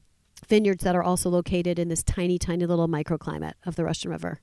vineyards 0.48 0.84
that 0.84 0.96
are 0.96 1.02
also 1.02 1.28
located 1.28 1.78
in 1.78 1.88
this 1.88 2.02
tiny, 2.02 2.38
tiny 2.38 2.64
little 2.64 2.88
microclimate 2.88 3.52
of 3.66 3.76
the 3.76 3.84
Russian 3.84 4.10
River. 4.10 4.40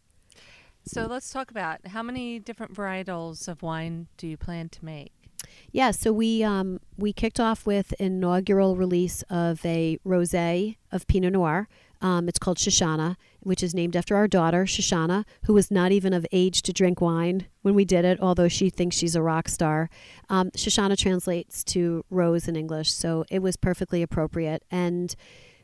So 0.86 1.08
let's 1.08 1.32
talk 1.32 1.50
about 1.50 1.88
how 1.88 2.04
many 2.04 2.38
different 2.38 2.76
varietals 2.76 3.48
of 3.48 3.64
wine 3.64 4.08
do 4.18 4.28
you 4.28 4.38
plan 4.38 4.70
to 4.70 4.86
make? 4.86 5.12
Yeah, 5.74 5.92
so 5.92 6.12
we 6.12 6.44
um, 6.44 6.80
we 6.98 7.14
kicked 7.14 7.40
off 7.40 7.66
with 7.66 7.94
inaugural 7.94 8.76
release 8.76 9.24
of 9.30 9.66
a 9.66 9.98
rosé 10.06 10.76
of 10.92 11.08
Pinot 11.08 11.32
Noir. 11.32 11.70
Um, 12.02 12.28
it's 12.28 12.40
called 12.40 12.58
Shoshana, 12.58 13.16
which 13.42 13.64
is 13.64 13.74
named 13.74 13.96
after 13.96 14.16
our 14.16 14.28
daughter 14.28 14.66
Shoshana, 14.66 15.24
who 15.44 15.54
was 15.54 15.72
not 15.72 15.92
even 15.92 16.14
of 16.14 16.26
age 16.32 16.62
to 16.64 16.74
drink 16.74 17.00
wine 17.00 17.46
when 17.62 17.76
we 17.76 17.86
did 17.86 18.04
it, 18.04 18.20
although 18.20 18.48
she 18.48 18.70
thinks 18.70 18.98
she's 18.98 19.16
a 19.16 19.22
rock 19.22 19.48
star. 19.48 19.90
Um, 20.30 20.52
Shoshana 20.52 20.98
translates 20.98 21.64
to 21.66 22.04
rose 22.10 22.48
in 22.48 22.56
English, 22.56 22.92
so 22.92 23.24
it 23.30 23.40
was 23.40 23.56
perfectly 23.56 24.02
appropriate. 24.02 24.64
And 24.72 25.16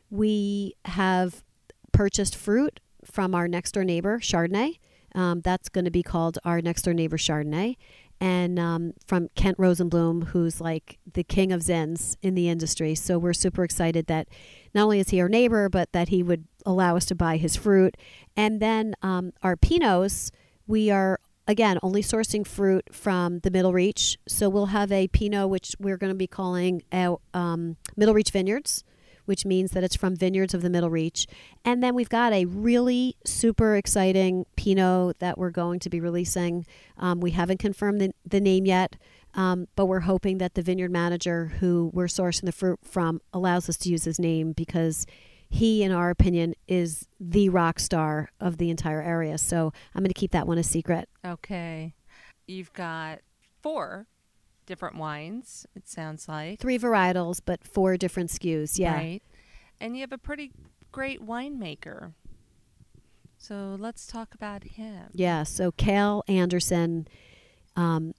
we 0.09 0.75
have 0.85 1.43
purchased 1.91 2.35
fruit 2.35 2.79
from 3.03 3.35
our 3.35 3.47
next 3.47 3.73
door 3.73 3.83
neighbor 3.83 4.19
Chardonnay. 4.19 4.77
Um, 5.15 5.41
that's 5.41 5.69
going 5.69 5.85
to 5.85 5.91
be 5.91 6.03
called 6.03 6.37
our 6.45 6.61
next 6.61 6.83
door 6.83 6.93
neighbor 6.93 7.17
Chardonnay 7.17 7.77
and 8.19 8.59
um, 8.59 8.93
from 9.05 9.29
Kent 9.35 9.57
Rosenblum, 9.57 10.29
who's 10.29 10.59
like 10.59 10.97
the 11.11 11.23
king 11.23 11.51
of 11.51 11.61
Zins 11.61 12.17
in 12.21 12.35
the 12.35 12.49
industry. 12.49 12.95
So 12.95 13.17
we're 13.19 13.33
super 13.33 13.63
excited 13.63 14.07
that 14.07 14.27
not 14.73 14.83
only 14.83 14.99
is 14.99 15.09
he 15.09 15.21
our 15.21 15.29
neighbor, 15.29 15.69
but 15.69 15.91
that 15.91 16.09
he 16.09 16.23
would 16.23 16.45
allow 16.65 16.95
us 16.95 17.05
to 17.05 17.15
buy 17.15 17.37
his 17.37 17.55
fruit. 17.55 17.95
And 18.35 18.59
then 18.59 18.95
um, 19.01 19.33
our 19.43 19.55
Pinots, 19.55 20.31
we 20.65 20.89
are 20.89 21.19
again 21.47 21.77
only 21.81 22.01
sourcing 22.01 22.45
fruit 22.45 22.89
from 22.91 23.39
the 23.39 23.51
Middle 23.51 23.73
Reach. 23.73 24.17
So 24.27 24.49
we'll 24.49 24.67
have 24.67 24.91
a 24.91 25.07
Pinot, 25.07 25.49
which 25.49 25.75
we're 25.79 25.97
going 25.97 26.11
to 26.11 26.17
be 26.17 26.27
calling 26.27 26.83
a, 26.91 27.15
um, 27.33 27.77
Middle 27.95 28.13
Reach 28.13 28.31
Vineyards 28.31 28.83
which 29.27 29.45
means 29.45 29.71
that 29.71 29.83
it's 29.83 29.95
from 29.95 30.15
vineyards 30.15 30.53
of 30.53 30.61
the 30.61 30.69
Middle 30.69 30.89
Reach. 30.89 31.27
And 31.63 31.83
then 31.83 31.93
we've 31.93 32.09
got 32.09 32.33
a 32.33 32.45
really 32.45 33.15
super 33.25 33.75
exciting 33.75 34.45
Pinot 34.55 35.19
that 35.19 35.37
we're 35.37 35.51
going 35.51 35.79
to 35.79 35.89
be 35.89 35.99
releasing. 35.99 36.65
Um, 36.97 37.19
we 37.19 37.31
haven't 37.31 37.59
confirmed 37.59 38.01
the, 38.01 38.11
the 38.25 38.41
name 38.41 38.65
yet, 38.65 38.95
um, 39.33 39.67
but 39.75 39.85
we're 39.85 40.01
hoping 40.01 40.37
that 40.39 40.55
the 40.55 40.61
vineyard 40.61 40.91
manager 40.91 41.53
who 41.59 41.91
we're 41.93 42.05
sourcing 42.05 42.45
the 42.45 42.51
fruit 42.51 42.79
from 42.83 43.21
allows 43.33 43.69
us 43.69 43.77
to 43.77 43.89
use 43.89 44.05
his 44.05 44.19
name 44.19 44.53
because 44.53 45.05
he, 45.49 45.83
in 45.83 45.91
our 45.91 46.09
opinion, 46.09 46.53
is 46.67 47.07
the 47.19 47.49
rock 47.49 47.79
star 47.79 48.29
of 48.39 48.57
the 48.57 48.69
entire 48.69 49.01
area. 49.01 49.37
So 49.37 49.71
I'm 49.93 50.01
going 50.01 50.09
to 50.09 50.19
keep 50.19 50.31
that 50.31 50.47
one 50.47 50.57
a 50.57 50.63
secret. 50.63 51.07
Okay. 51.25 51.93
You've 52.47 52.73
got 52.73 53.19
four 53.61 54.07
different 54.67 54.97
wines, 54.97 55.65
it 55.75 55.87
sounds 55.87 56.27
like. 56.27 56.59
Three 56.59 56.77
varietals, 56.77 57.41
but 57.43 57.63
four 57.63 57.97
different 57.97 58.29
SKUs. 58.29 58.77
Yeah. 58.77 58.93
Right. 58.93 59.23
And 59.79 59.95
you 59.95 60.01
have 60.01 60.11
a 60.11 60.17
pretty 60.19 60.51
great 60.91 61.25
winemaker. 61.25 62.13
So 63.39 63.75
let's 63.79 64.05
talk 64.05 64.35
about 64.35 64.63
him. 64.63 65.09
Yeah. 65.13 65.43
So 65.43 65.71
Kale 65.71 66.23
Anderson, 66.27 67.07
um, 67.75 68.13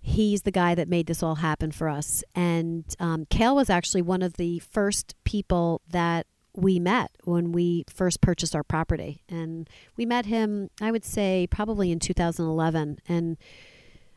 he's 0.00 0.42
the 0.42 0.50
guy 0.50 0.74
that 0.74 0.88
made 0.88 1.06
this 1.06 1.22
all 1.22 1.36
happen 1.36 1.70
for 1.70 1.88
us. 1.88 2.24
And 2.34 2.84
um, 2.98 3.26
Kale 3.26 3.56
was 3.56 3.70
actually 3.70 4.02
one 4.02 4.22
of 4.22 4.34
the 4.34 4.58
first 4.60 5.14
people 5.24 5.82
that 5.90 6.26
we 6.54 6.78
met 6.78 7.10
when 7.24 7.52
we 7.52 7.84
first 7.92 8.20
purchased 8.20 8.56
our 8.56 8.64
property. 8.64 9.22
And 9.28 9.68
we 9.96 10.06
met 10.06 10.26
him, 10.26 10.70
I 10.80 10.90
would 10.90 11.04
say, 11.04 11.46
probably 11.50 11.92
in 11.92 11.98
2011. 11.98 13.00
And 13.08 13.36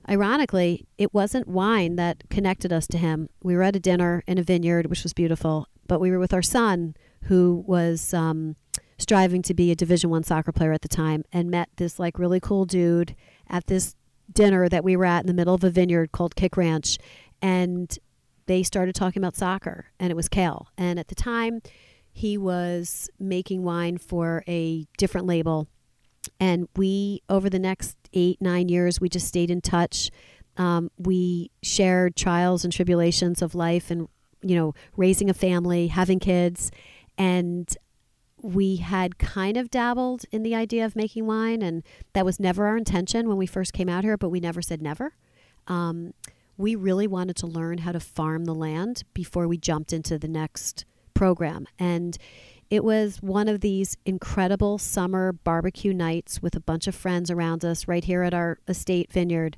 ironically, 0.10 0.86
it 0.98 1.14
wasn't 1.14 1.48
wine 1.48 1.96
that 1.96 2.30
connected 2.30 2.74
us 2.74 2.88
to 2.88 2.98
him. 2.98 3.30
We 3.44 3.56
were 3.56 3.64
at 3.64 3.76
a 3.76 3.80
dinner 3.80 4.24
in 4.28 4.38
a 4.38 4.44
vineyard, 4.44 4.88
which 4.88 5.04
was 5.04 5.14
beautiful, 5.14 5.68
but 5.88 6.00
we 6.00 6.12
were 6.12 6.20
with 6.20 6.34
our 6.34 6.42
son, 6.42 6.96
who 7.24 7.64
was 7.68 8.14
um, 8.14 8.56
striving 8.98 9.42
to 9.44 9.54
be 9.54 9.72
a 9.72 9.76
Division 9.76 10.10
One 10.10 10.24
soccer 10.24 10.52
player 10.52 10.74
at 10.74 10.82
the 10.82 10.88
time, 10.88 11.24
and 11.32 11.50
met 11.50 11.70
this 11.78 12.00
like 12.00 12.20
really 12.20 12.40
cool 12.40 12.66
dude 12.66 13.16
at 13.50 13.68
this 13.68 13.96
dinner 14.32 14.70
that 14.70 14.84
we 14.84 14.96
were 14.96 15.06
at 15.06 15.22
in 15.22 15.28
the 15.28 15.34
middle 15.34 15.54
of 15.54 15.64
a 15.64 15.70
vineyard 15.70 16.12
called 16.12 16.36
Kick 16.36 16.58
Ranch, 16.58 16.98
and 17.42 17.98
they 18.46 18.64
started 18.64 18.96
talking 18.96 19.22
about 19.22 19.36
soccer, 19.36 19.86
and 20.00 20.12
it 20.12 20.16
was 20.16 20.28
Kale, 20.28 20.68
And 20.78 21.00
at 21.00 21.08
the 21.08 21.16
time, 21.16 21.62
he 22.12 22.38
was 22.38 23.10
making 23.20 23.64
wine 23.64 23.98
for 23.98 24.44
a 24.48 24.86
different 24.98 25.28
label. 25.28 25.68
And 26.40 26.68
we, 26.76 27.22
over 27.28 27.50
the 27.50 27.60
next 27.60 28.03
eight, 28.14 28.42
nine 28.42 28.70
years, 28.70 29.02
we 29.02 29.10
just 29.10 29.28
stayed 29.28 29.52
in 29.52 29.62
touch. 29.62 30.10
Um, 30.58 30.92
we 30.98 31.52
shared 31.62 32.16
trials 32.16 32.64
and 32.64 32.72
tribulations 32.72 33.42
of 33.42 33.56
life 33.56 33.90
and, 33.90 34.08
you 34.42 34.56
know, 34.56 34.74
raising 34.96 35.30
a 35.30 35.34
family, 35.34 35.88
having 35.88 36.20
kids. 36.20 36.72
And 37.18 37.76
we 38.42 38.76
had 38.76 39.18
kind 39.18 39.58
of 39.58 39.72
dabbled 39.72 40.26
in 40.32 40.44
the 40.44 40.54
idea 40.54 40.86
of 40.86 40.96
making 40.96 41.26
wine, 41.26 41.62
and 41.62 41.82
that 42.12 42.26
was 42.26 42.40
never 42.40 42.66
our 42.66 42.78
intention 42.78 43.28
when 43.28 43.38
we 43.38 43.46
first 43.46 43.74
came 43.74 43.88
out 43.88 44.04
here, 44.04 44.18
but 44.18 44.30
we 44.30 44.40
never 44.40 44.62
said 44.62 44.82
never. 44.82 45.14
Um, 45.68 46.14
we 46.58 46.76
really 46.76 47.08
wanted 47.08 47.38
to 47.38 47.48
learn 47.48 47.80
how 47.80 47.94
to 47.94 48.00
farm 48.00 48.46
the 48.46 48.54
land 48.54 49.04
before 49.14 49.48
we 49.48 49.58
jumped 49.58 49.94
into 49.94 50.20
the 50.20 50.28
next 50.28 50.86
program. 51.14 51.68
And 51.80 52.18
it 52.70 52.84
was 52.84 53.22
one 53.22 53.48
of 53.48 53.62
these 53.62 53.98
incredible 54.06 54.78
summer 54.78 55.32
barbecue 55.32 55.94
nights 55.94 56.42
with 56.42 56.56
a 56.56 56.60
bunch 56.60 56.88
of 56.88 56.96
friends 56.96 57.30
around 57.30 57.64
us 57.64 57.88
right 57.88 58.04
here 58.04 58.24
at 58.24 58.34
our 58.34 58.60
estate 58.68 59.12
vineyard. 59.12 59.58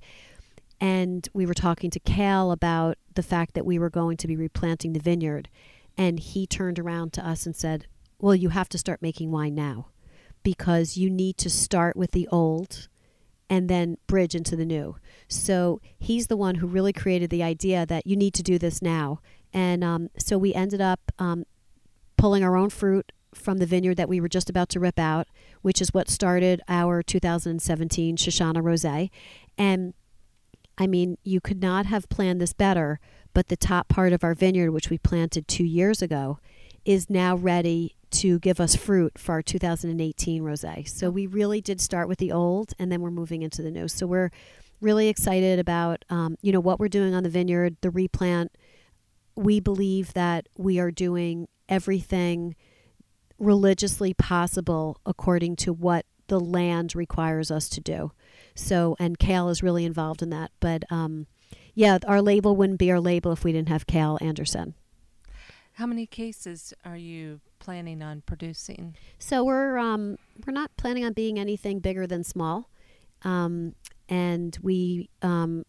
And 0.81 1.27
we 1.33 1.45
were 1.45 1.53
talking 1.53 1.89
to 1.91 1.99
Cal 1.99 2.51
about 2.51 2.97
the 3.13 3.23
fact 3.23 3.53
that 3.53 3.65
we 3.65 3.79
were 3.79 3.89
going 3.89 4.17
to 4.17 4.27
be 4.27 4.35
replanting 4.35 4.93
the 4.93 4.99
vineyard. 4.99 5.49
And 5.97 6.19
he 6.19 6.45
turned 6.45 6.79
around 6.79 7.13
to 7.13 7.27
us 7.27 7.45
and 7.45 7.55
said, 7.55 7.87
Well, 8.19 8.35
you 8.35 8.49
have 8.49 8.69
to 8.69 8.77
start 8.77 9.01
making 9.01 9.31
wine 9.31 9.55
now 9.55 9.87
because 10.43 10.97
you 10.97 11.09
need 11.09 11.37
to 11.37 11.49
start 11.49 11.95
with 11.95 12.11
the 12.11 12.27
old 12.27 12.87
and 13.49 13.69
then 13.69 13.97
bridge 14.07 14.35
into 14.35 14.55
the 14.55 14.65
new. 14.65 14.95
So 15.27 15.79
he's 15.97 16.27
the 16.27 16.37
one 16.37 16.55
who 16.55 16.67
really 16.67 16.93
created 16.93 17.29
the 17.29 17.43
idea 17.43 17.85
that 17.85 18.05
you 18.05 18.15
need 18.15 18.33
to 18.35 18.43
do 18.43 18.57
this 18.57 18.81
now. 18.81 19.21
And 19.53 19.83
um, 19.83 20.09
so 20.17 20.37
we 20.37 20.53
ended 20.53 20.81
up 20.81 20.99
um, 21.19 21.45
pulling 22.25 22.43
our 22.43 22.55
own 22.55 22.71
fruit 22.71 23.11
from 23.35 23.59
the 23.59 23.67
vineyard 23.67 23.97
that 23.97 24.09
we 24.09 24.19
were 24.19 24.27
just 24.27 24.49
about 24.49 24.67
to 24.67 24.79
rip 24.79 24.97
out, 24.97 25.27
which 25.61 25.79
is 25.79 25.93
what 25.93 26.09
started 26.09 26.59
our 26.67 27.03
2017 27.03 28.17
Shoshana 28.17 28.63
Rosé. 28.63 29.11
And 29.59 29.93
I 30.75 30.87
mean, 30.87 31.19
you 31.23 31.39
could 31.39 31.61
not 31.61 31.85
have 31.85 32.09
planned 32.09 32.41
this 32.41 32.51
better, 32.51 32.99
but 33.35 33.49
the 33.49 33.55
top 33.55 33.89
part 33.89 34.11
of 34.11 34.23
our 34.23 34.33
vineyard, 34.33 34.71
which 34.71 34.89
we 34.89 34.97
planted 34.97 35.47
two 35.47 35.65
years 35.65 36.01
ago, 36.01 36.39
is 36.83 37.11
now 37.11 37.35
ready 37.35 37.95
to 38.09 38.39
give 38.39 38.59
us 38.59 38.75
fruit 38.75 39.19
for 39.19 39.33
our 39.33 39.43
2018 39.43 40.41
rosé. 40.41 40.89
So 40.89 41.11
we 41.11 41.27
really 41.27 41.61
did 41.61 41.79
start 41.79 42.07
with 42.07 42.17
the 42.17 42.31
old, 42.31 42.73
and 42.79 42.91
then 42.91 43.01
we're 43.01 43.11
moving 43.11 43.43
into 43.43 43.61
the 43.61 43.69
new. 43.69 43.87
So 43.87 44.07
we're 44.07 44.31
really 44.81 45.09
excited 45.09 45.59
about 45.59 46.03
um, 46.09 46.37
you 46.41 46.51
know 46.51 46.59
what 46.59 46.79
we're 46.79 46.87
doing 46.87 47.13
on 47.13 47.21
the 47.21 47.29
vineyard, 47.29 47.77
the 47.81 47.91
replant. 47.91 48.51
We 49.35 49.59
believe 49.59 50.13
that 50.13 50.49
we 50.57 50.79
are 50.79 50.89
doing 50.89 51.49
everything 51.69 52.55
religiously 53.37 54.13
possible 54.13 54.99
according 55.05 55.55
to 55.57 55.73
what 55.73 56.05
the 56.27 56.39
land 56.39 56.95
requires 56.95 57.51
us 57.51 57.69
to 57.69 57.81
do. 57.81 58.11
So, 58.55 58.95
and 58.99 59.19
Kale 59.19 59.49
is 59.49 59.61
really 59.61 59.85
involved 59.85 60.21
in 60.21 60.29
that. 60.31 60.51
But 60.59 60.83
um, 60.89 61.27
yeah, 61.73 61.99
our 62.07 62.21
label 62.21 62.55
wouldn't 62.55 62.79
be 62.79 62.91
our 62.91 62.99
label 62.99 63.31
if 63.31 63.43
we 63.43 63.51
didn't 63.51 63.69
have 63.69 63.85
Kale 63.85 64.17
Anderson. 64.21 64.73
How 65.73 65.85
many 65.85 66.05
cases 66.05 66.73
are 66.85 66.95
you 66.95 67.41
planning 67.59 68.01
on 68.01 68.21
producing? 68.25 68.95
So 69.19 69.43
we're 69.43 69.77
um, 69.77 70.17
we're 70.45 70.53
not 70.53 70.71
planning 70.77 71.03
on 71.03 71.11
being 71.11 71.37
anything 71.37 71.79
bigger 71.79 72.07
than 72.07 72.23
small, 72.23 72.69
um, 73.23 73.75
and 74.07 74.57
we 74.61 75.09
um, 75.21 75.65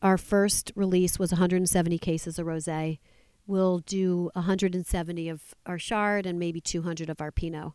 our 0.00 0.16
first 0.16 0.70
release 0.76 1.18
was 1.18 1.32
170 1.32 1.98
cases 1.98 2.38
of 2.38 2.46
rosé. 2.46 2.98
We'll 3.48 3.78
do 3.78 4.30
170 4.34 5.28
of 5.30 5.40
our 5.64 5.78
Chard 5.78 6.26
and 6.26 6.38
maybe 6.38 6.60
200 6.60 7.08
of 7.08 7.20
our 7.22 7.32
Pinot. 7.32 7.72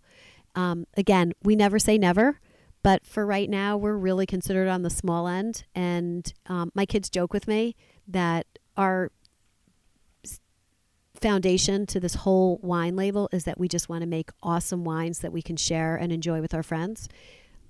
Um, 0.53 0.85
again, 0.95 1.33
we 1.43 1.55
never 1.55 1.79
say 1.79 1.97
never, 1.97 2.39
but 2.83 3.07
for 3.07 3.25
right 3.25 3.49
now, 3.49 3.75
we're 3.75 3.97
really 3.97 4.27
considered 4.27 4.67
on 4.67 4.83
the 4.83 4.91
small 4.91 5.27
end. 5.27 5.63
And 5.73 6.31
um, 6.45 6.71
my 6.75 6.85
kids 6.85 7.09
joke 7.09 7.33
with 7.33 7.47
me 7.47 7.75
that 8.07 8.45
our 8.77 9.11
foundation 11.19 11.87
to 11.87 11.99
this 11.99 12.15
whole 12.15 12.59
wine 12.61 12.95
label 12.95 13.27
is 13.31 13.45
that 13.45 13.59
we 13.59 13.67
just 13.67 13.89
want 13.89 14.01
to 14.01 14.07
make 14.07 14.29
awesome 14.43 14.83
wines 14.83 15.19
that 15.19 15.33
we 15.33 15.41
can 15.41 15.55
share 15.55 15.95
and 15.95 16.11
enjoy 16.11 16.39
with 16.39 16.53
our 16.53 16.61
friends. 16.63 17.09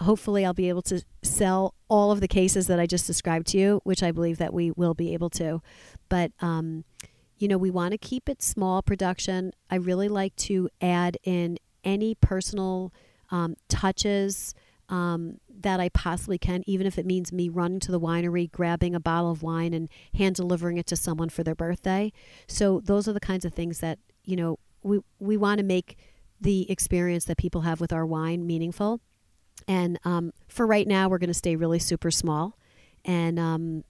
Hopefully, 0.01 0.43
I'll 0.43 0.53
be 0.53 0.67
able 0.67 0.81
to 0.83 1.05
sell 1.21 1.73
all 1.87 2.11
of 2.11 2.19
the 2.19 2.27
cases 2.27 2.67
that 2.67 2.81
I 2.81 2.85
just 2.85 3.07
described 3.07 3.47
to 3.47 3.57
you, 3.57 3.79
which 3.85 4.03
I 4.03 4.11
believe 4.11 4.39
that 4.39 4.53
we 4.53 4.71
will 4.71 4.93
be 4.93 5.13
able 5.13 5.29
to. 5.29 5.61
But 6.09 6.33
um, 6.41 6.83
you 7.37 7.47
know, 7.47 7.57
we 7.57 7.71
want 7.71 7.91
to 7.91 7.97
keep 7.97 8.29
it 8.29 8.41
small 8.41 8.81
production. 8.81 9.51
I 9.69 9.75
really 9.75 10.07
like 10.07 10.35
to 10.37 10.69
add 10.81 11.17
in 11.23 11.57
any 11.83 12.15
personal 12.15 12.93
um, 13.29 13.55
touches 13.67 14.53
um, 14.89 15.39
that 15.61 15.79
I 15.79 15.89
possibly 15.89 16.37
can, 16.37 16.63
even 16.67 16.85
if 16.85 16.97
it 16.97 17.05
means 17.05 17.31
me 17.31 17.49
running 17.49 17.79
to 17.81 17.91
the 17.91 17.99
winery, 17.99 18.51
grabbing 18.51 18.93
a 18.95 18.99
bottle 18.99 19.31
of 19.31 19.41
wine, 19.41 19.73
and 19.73 19.89
hand 20.13 20.35
delivering 20.35 20.77
it 20.77 20.85
to 20.87 20.95
someone 20.95 21.29
for 21.29 21.43
their 21.43 21.55
birthday. 21.55 22.11
So 22.47 22.81
those 22.83 23.07
are 23.07 23.13
the 23.13 23.19
kinds 23.19 23.45
of 23.45 23.53
things 23.53 23.79
that 23.79 23.99
you 24.23 24.35
know 24.35 24.59
we 24.83 24.99
we 25.19 25.37
want 25.37 25.59
to 25.59 25.63
make 25.63 25.97
the 26.39 26.69
experience 26.69 27.25
that 27.25 27.37
people 27.37 27.61
have 27.61 27.79
with 27.79 27.93
our 27.93 28.05
wine 28.05 28.45
meaningful. 28.45 28.99
And 29.67 29.97
um, 30.03 30.33
for 30.47 30.67
right 30.67 30.87
now, 30.87 31.07
we're 31.07 31.19
going 31.19 31.29
to 31.29 31.33
stay 31.33 31.55
really 31.55 31.79
super 31.79 32.11
small, 32.11 32.57
and 33.05 33.39
um, 33.39 33.83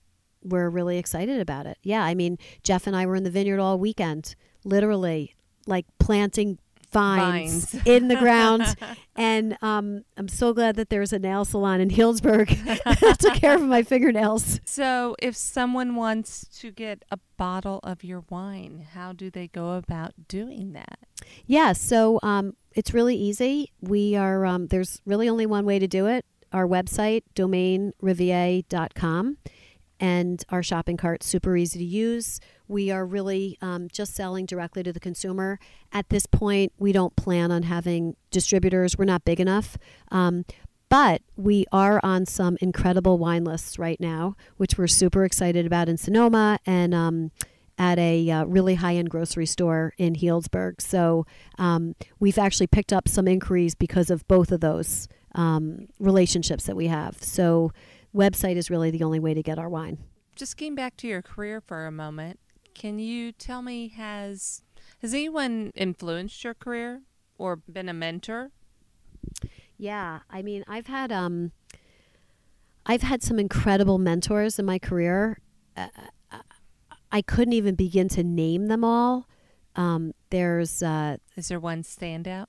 we're 0.43 0.69
really 0.69 0.97
excited 0.97 1.39
about 1.39 1.65
it. 1.65 1.77
Yeah, 1.83 2.03
I 2.03 2.15
mean, 2.15 2.37
Jeff 2.63 2.87
and 2.87 2.95
I 2.95 3.05
were 3.05 3.15
in 3.15 3.23
the 3.23 3.29
vineyard 3.29 3.59
all 3.59 3.79
weekend, 3.79 4.35
literally 4.63 5.35
like 5.65 5.85
planting 5.99 6.59
vines, 6.93 7.71
Vines. 7.71 7.83
in 7.87 8.07
the 8.07 8.15
ground. 8.15 8.75
and 9.15 9.57
um, 9.61 10.03
I'm 10.15 10.27
so 10.27 10.53
glad 10.53 10.75
that 10.75 10.89
there's 10.89 11.11
a 11.11 11.19
nail 11.19 11.43
salon 11.43 11.81
in 11.81 11.89
Healdsburg 11.89 12.63
that 12.99 13.19
took 13.19 13.33
care 13.33 13.55
of 13.55 13.63
my 13.63 13.83
fingernails. 13.83 14.61
So, 14.63 15.15
if 15.19 15.35
someone 15.35 15.95
wants 15.95 16.45
to 16.59 16.71
get 16.71 17.03
a 17.11 17.17
bottle 17.37 17.79
of 17.83 18.03
your 18.03 18.23
wine, 18.29 18.87
how 18.93 19.11
do 19.11 19.29
they 19.29 19.47
go 19.47 19.73
about 19.73 20.13
doing 20.27 20.73
that? 20.73 20.99
Yeah, 21.45 21.73
so 21.73 22.19
um, 22.21 22.55
it's 22.73 22.93
really 22.93 23.15
easy. 23.15 23.71
We 23.81 24.15
are 24.15 24.45
um, 24.45 24.67
there's 24.67 25.01
really 25.05 25.27
only 25.27 25.45
one 25.45 25.65
way 25.65 25.79
to 25.79 25.87
do 25.87 26.05
it. 26.05 26.25
Our 26.51 26.67
website, 26.67 27.23
domainrivier.com, 27.35 29.37
and 30.03 30.43
our 30.49 30.61
shopping 30.61 30.97
cart 30.97 31.23
super 31.23 31.55
easy 31.55 31.79
to 31.79 31.85
use. 31.85 32.41
We 32.67 32.91
are 32.91 33.05
really 33.05 33.57
um, 33.61 33.87
just 33.89 34.13
selling 34.13 34.45
directly 34.45 34.83
to 34.83 34.91
the 34.91 34.99
consumer. 34.99 35.59
At 35.93 36.09
this 36.09 36.25
point, 36.25 36.73
we 36.77 36.91
don't 36.91 37.15
plan 37.15 37.53
on 37.53 37.63
having 37.63 38.17
distributors. 38.29 38.97
We're 38.97 39.05
not 39.05 39.23
big 39.23 39.39
enough. 39.39 39.77
Um, 40.11 40.43
but 40.89 41.21
we 41.37 41.65
are 41.71 42.01
on 42.03 42.25
some 42.25 42.57
incredible 42.59 43.17
wine 43.17 43.45
lists 43.45 43.79
right 43.79 43.97
now, 43.97 44.35
which 44.57 44.77
we're 44.77 44.87
super 44.87 45.23
excited 45.23 45.65
about 45.65 45.87
in 45.87 45.95
Sonoma 45.95 46.59
and 46.65 46.93
um, 46.93 47.31
at 47.77 47.97
a 47.97 48.29
uh, 48.29 48.43
really 48.43 48.75
high 48.75 48.95
end 48.95 49.09
grocery 49.09 49.45
store 49.45 49.93
in 49.97 50.15
Healdsburg. 50.15 50.81
So 50.81 51.25
um, 51.57 51.95
we've 52.19 52.37
actually 52.37 52.67
picked 52.67 52.91
up 52.91 53.07
some 53.07 53.25
inquiries 53.25 53.73
because 53.73 54.09
of 54.09 54.27
both 54.27 54.51
of 54.51 54.59
those 54.59 55.07
um, 55.33 55.87
relationships 55.97 56.65
that 56.65 56.75
we 56.75 56.87
have. 56.87 57.23
So, 57.23 57.71
website 58.15 58.55
is 58.55 58.69
really 58.69 58.91
the 58.91 59.03
only 59.03 59.19
way 59.19 59.33
to 59.33 59.43
get 59.43 59.57
our 59.59 59.69
wine. 59.69 59.97
Just 60.35 60.57
getting 60.57 60.75
back 60.75 60.97
to 60.97 61.07
your 61.07 61.21
career 61.21 61.61
for 61.61 61.85
a 61.85 61.91
moment, 61.91 62.39
can 62.73 62.99
you 62.99 63.31
tell 63.31 63.61
me 63.61 63.89
has 63.89 64.61
has 65.01 65.13
anyone 65.13 65.71
influenced 65.75 66.43
your 66.43 66.53
career? 66.53 67.01
or 67.37 67.57
been 67.57 67.89
a 67.89 67.93
mentor? 67.93 68.51
Yeah, 69.77 70.19
I 70.29 70.41
mean, 70.41 70.63
I've 70.67 70.87
had 70.87 71.11
um, 71.11 71.51
I've 72.85 73.01
had 73.01 73.23
some 73.23 73.39
incredible 73.39 73.97
mentors 73.97 74.59
in 74.59 74.65
my 74.65 74.79
career. 74.79 75.39
Uh, 75.75 75.87
I 77.11 77.21
couldn't 77.21 77.53
even 77.53 77.75
begin 77.75 78.09
to 78.09 78.23
name 78.23 78.67
them 78.67 78.83
all. 78.83 79.27
Um, 79.75 80.13
there's 80.29 80.81
uh, 80.81 81.17
is 81.35 81.47
there 81.49 81.59
one 81.59 81.83
standout? 81.83 82.45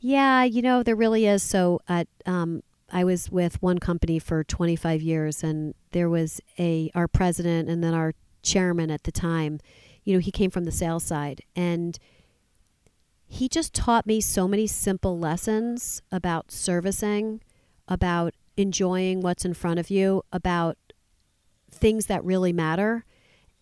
Yeah, 0.00 0.44
you 0.44 0.62
know 0.62 0.82
there 0.82 0.96
really 0.96 1.26
is. 1.26 1.42
So 1.42 1.80
at 1.88 2.08
um, 2.26 2.62
I 2.92 3.04
was 3.04 3.30
with 3.30 3.60
one 3.62 3.78
company 3.78 4.18
for 4.18 4.44
25 4.44 5.00
years, 5.00 5.42
and 5.42 5.74
there 5.92 6.10
was 6.10 6.40
a 6.58 6.90
our 6.94 7.08
president 7.08 7.68
and 7.68 7.82
then 7.82 7.94
our 7.94 8.12
chairman 8.42 8.90
at 8.90 9.04
the 9.04 9.12
time. 9.12 9.60
You 10.04 10.14
know, 10.14 10.20
he 10.20 10.30
came 10.30 10.50
from 10.50 10.64
the 10.64 10.72
sales 10.72 11.04
side, 11.04 11.42
and 11.56 11.98
he 13.26 13.48
just 13.48 13.72
taught 13.72 14.06
me 14.06 14.20
so 14.20 14.46
many 14.46 14.66
simple 14.66 15.18
lessons 15.18 16.02
about 16.12 16.50
servicing, 16.50 17.40
about 17.88 18.34
enjoying 18.58 19.22
what's 19.22 19.46
in 19.46 19.54
front 19.54 19.80
of 19.80 19.88
you, 19.88 20.22
about 20.32 20.76
things 21.70 22.06
that 22.06 22.22
really 22.22 22.52
matter. 22.52 23.06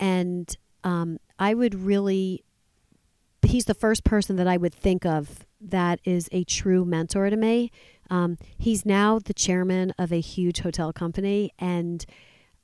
And 0.00 0.56
um, 0.82 1.18
I 1.38 1.54
would 1.54 1.74
really, 1.74 2.42
he's 3.42 3.66
the 3.66 3.74
first 3.74 4.02
person 4.02 4.34
that 4.36 4.48
I 4.48 4.56
would 4.56 4.74
think 4.74 5.06
of 5.06 5.46
that 5.60 6.00
is 6.04 6.28
a 6.32 6.42
true 6.42 6.84
mentor 6.84 7.30
to 7.30 7.36
me. 7.36 7.70
Um, 8.10 8.36
he's 8.58 8.84
now 8.84 9.18
the 9.18 9.32
chairman 9.32 9.94
of 9.98 10.12
a 10.12 10.20
huge 10.20 10.60
hotel 10.60 10.92
company. 10.92 11.52
And 11.58 12.04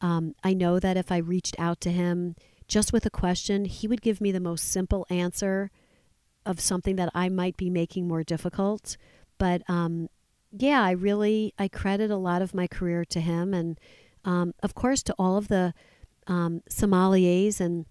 um, 0.00 0.34
I 0.44 0.52
know 0.52 0.78
that 0.78 0.96
if 0.96 1.10
I 1.10 1.18
reached 1.18 1.56
out 1.58 1.80
to 1.82 1.90
him 1.90 2.34
just 2.68 2.92
with 2.92 3.06
a 3.06 3.10
question, 3.10 3.64
he 3.64 3.86
would 3.86 4.02
give 4.02 4.20
me 4.20 4.32
the 4.32 4.40
most 4.40 4.70
simple 4.70 5.06
answer 5.08 5.70
of 6.44 6.60
something 6.60 6.96
that 6.96 7.10
I 7.14 7.28
might 7.28 7.56
be 7.56 7.70
making 7.70 8.08
more 8.08 8.22
difficult. 8.22 8.96
But 9.38 9.62
um, 9.68 10.08
yeah, 10.52 10.82
I 10.82 10.92
really 10.92 11.54
I 11.58 11.68
credit 11.68 12.10
a 12.10 12.16
lot 12.16 12.42
of 12.42 12.54
my 12.54 12.66
career 12.66 13.04
to 13.06 13.20
him, 13.20 13.54
and 13.54 13.78
um, 14.24 14.54
of 14.62 14.74
course 14.74 15.02
to 15.04 15.14
all 15.18 15.36
of 15.36 15.48
the 15.48 15.74
um, 16.26 16.62
sommeliers 16.70 17.60
and 17.60 17.86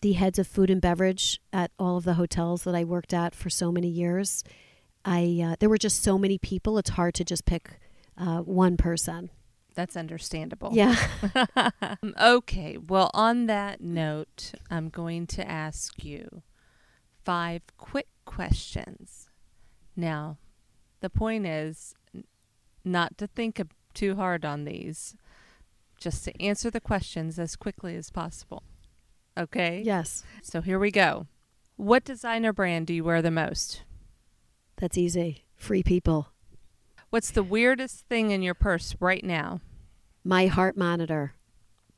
the 0.00 0.12
heads 0.12 0.38
of 0.38 0.46
food 0.46 0.70
and 0.70 0.80
beverage 0.80 1.40
at 1.52 1.70
all 1.78 1.96
of 1.96 2.04
the 2.04 2.14
hotels 2.14 2.64
that 2.64 2.74
I 2.74 2.84
worked 2.84 3.14
at 3.14 3.34
for 3.34 3.50
so 3.50 3.72
many 3.72 3.88
years. 3.88 4.44
I 5.04 5.40
uh, 5.44 5.56
there 5.58 5.68
were 5.68 5.78
just 5.78 6.02
so 6.02 6.18
many 6.18 6.38
people; 6.38 6.78
it's 6.78 6.90
hard 6.90 7.14
to 7.14 7.24
just 7.24 7.44
pick 7.44 7.80
uh, 8.16 8.38
one 8.38 8.76
person. 8.76 9.30
That's 9.74 9.96
understandable. 9.96 10.70
Yeah. 10.72 10.96
okay. 12.20 12.76
Well, 12.78 13.10
on 13.14 13.46
that 13.46 13.80
note, 13.80 14.52
I'm 14.70 14.88
going 14.88 15.28
to 15.28 15.48
ask 15.48 16.04
you 16.04 16.42
five 17.24 17.62
quick 17.76 18.08
questions. 18.24 19.28
Now, 19.94 20.38
the 21.00 21.10
point 21.10 21.46
is 21.46 21.94
not 22.84 23.16
to 23.18 23.28
think 23.28 23.62
too 23.94 24.16
hard 24.16 24.44
on 24.44 24.64
these, 24.64 25.14
just 26.00 26.24
to 26.24 26.42
answer 26.42 26.70
the 26.70 26.80
questions 26.80 27.38
as 27.38 27.54
quickly 27.54 27.94
as 27.94 28.10
possible. 28.10 28.64
Okay? 29.36 29.82
Yes. 29.84 30.24
So 30.42 30.60
here 30.60 30.78
we 30.78 30.90
go. 30.90 31.26
What 31.76 32.04
designer 32.04 32.52
brand 32.52 32.88
do 32.88 32.94
you 32.94 33.04
wear 33.04 33.22
the 33.22 33.30
most? 33.30 33.82
That's 34.78 34.96
easy. 34.96 35.44
Free 35.56 35.82
people. 35.82 36.28
What's 37.10 37.30
the 37.30 37.42
weirdest 37.42 38.06
thing 38.08 38.30
in 38.30 38.42
your 38.42 38.54
purse 38.54 38.94
right 39.00 39.24
now? 39.24 39.60
My 40.24 40.46
heart 40.46 40.76
monitor 40.76 41.34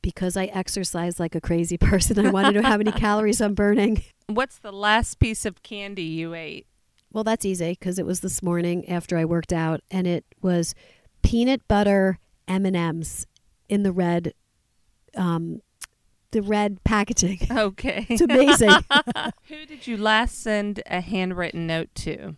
because 0.01 0.35
I 0.35 0.45
exercise 0.45 1.19
like 1.19 1.35
a 1.35 1.41
crazy 1.41 1.77
person. 1.77 2.25
I 2.25 2.31
want 2.31 2.47
to 2.47 2.53
know 2.53 2.67
how 2.67 2.77
many 2.77 2.91
calories 2.91 3.41
I'm 3.41 3.53
burning. 3.53 4.03
What's 4.27 4.57
the 4.57 4.71
last 4.71 5.19
piece 5.19 5.45
of 5.45 5.61
candy 5.63 6.03
you 6.03 6.33
ate? 6.33 6.65
Well, 7.11 7.23
that's 7.23 7.45
easy 7.45 7.71
because 7.71 7.99
it 7.99 8.05
was 8.05 8.21
this 8.21 8.41
morning 8.41 8.87
after 8.87 9.17
I 9.17 9.25
worked 9.25 9.51
out, 9.51 9.81
and 9.91 10.07
it 10.07 10.23
was 10.41 10.73
peanut 11.21 11.67
butter 11.67 12.19
M 12.47 12.65
and 12.65 12.75
M's 12.75 13.27
in 13.67 13.83
the 13.83 13.91
red, 13.91 14.33
um, 15.17 15.61
the 16.31 16.41
red 16.41 16.83
packaging. 16.85 17.39
Okay, 17.51 18.05
it's 18.09 18.21
amazing. 18.21 18.71
Who 19.49 19.65
did 19.65 19.87
you 19.87 19.97
last 19.97 20.41
send 20.41 20.81
a 20.85 21.01
handwritten 21.01 21.67
note 21.67 21.89
to? 21.95 22.37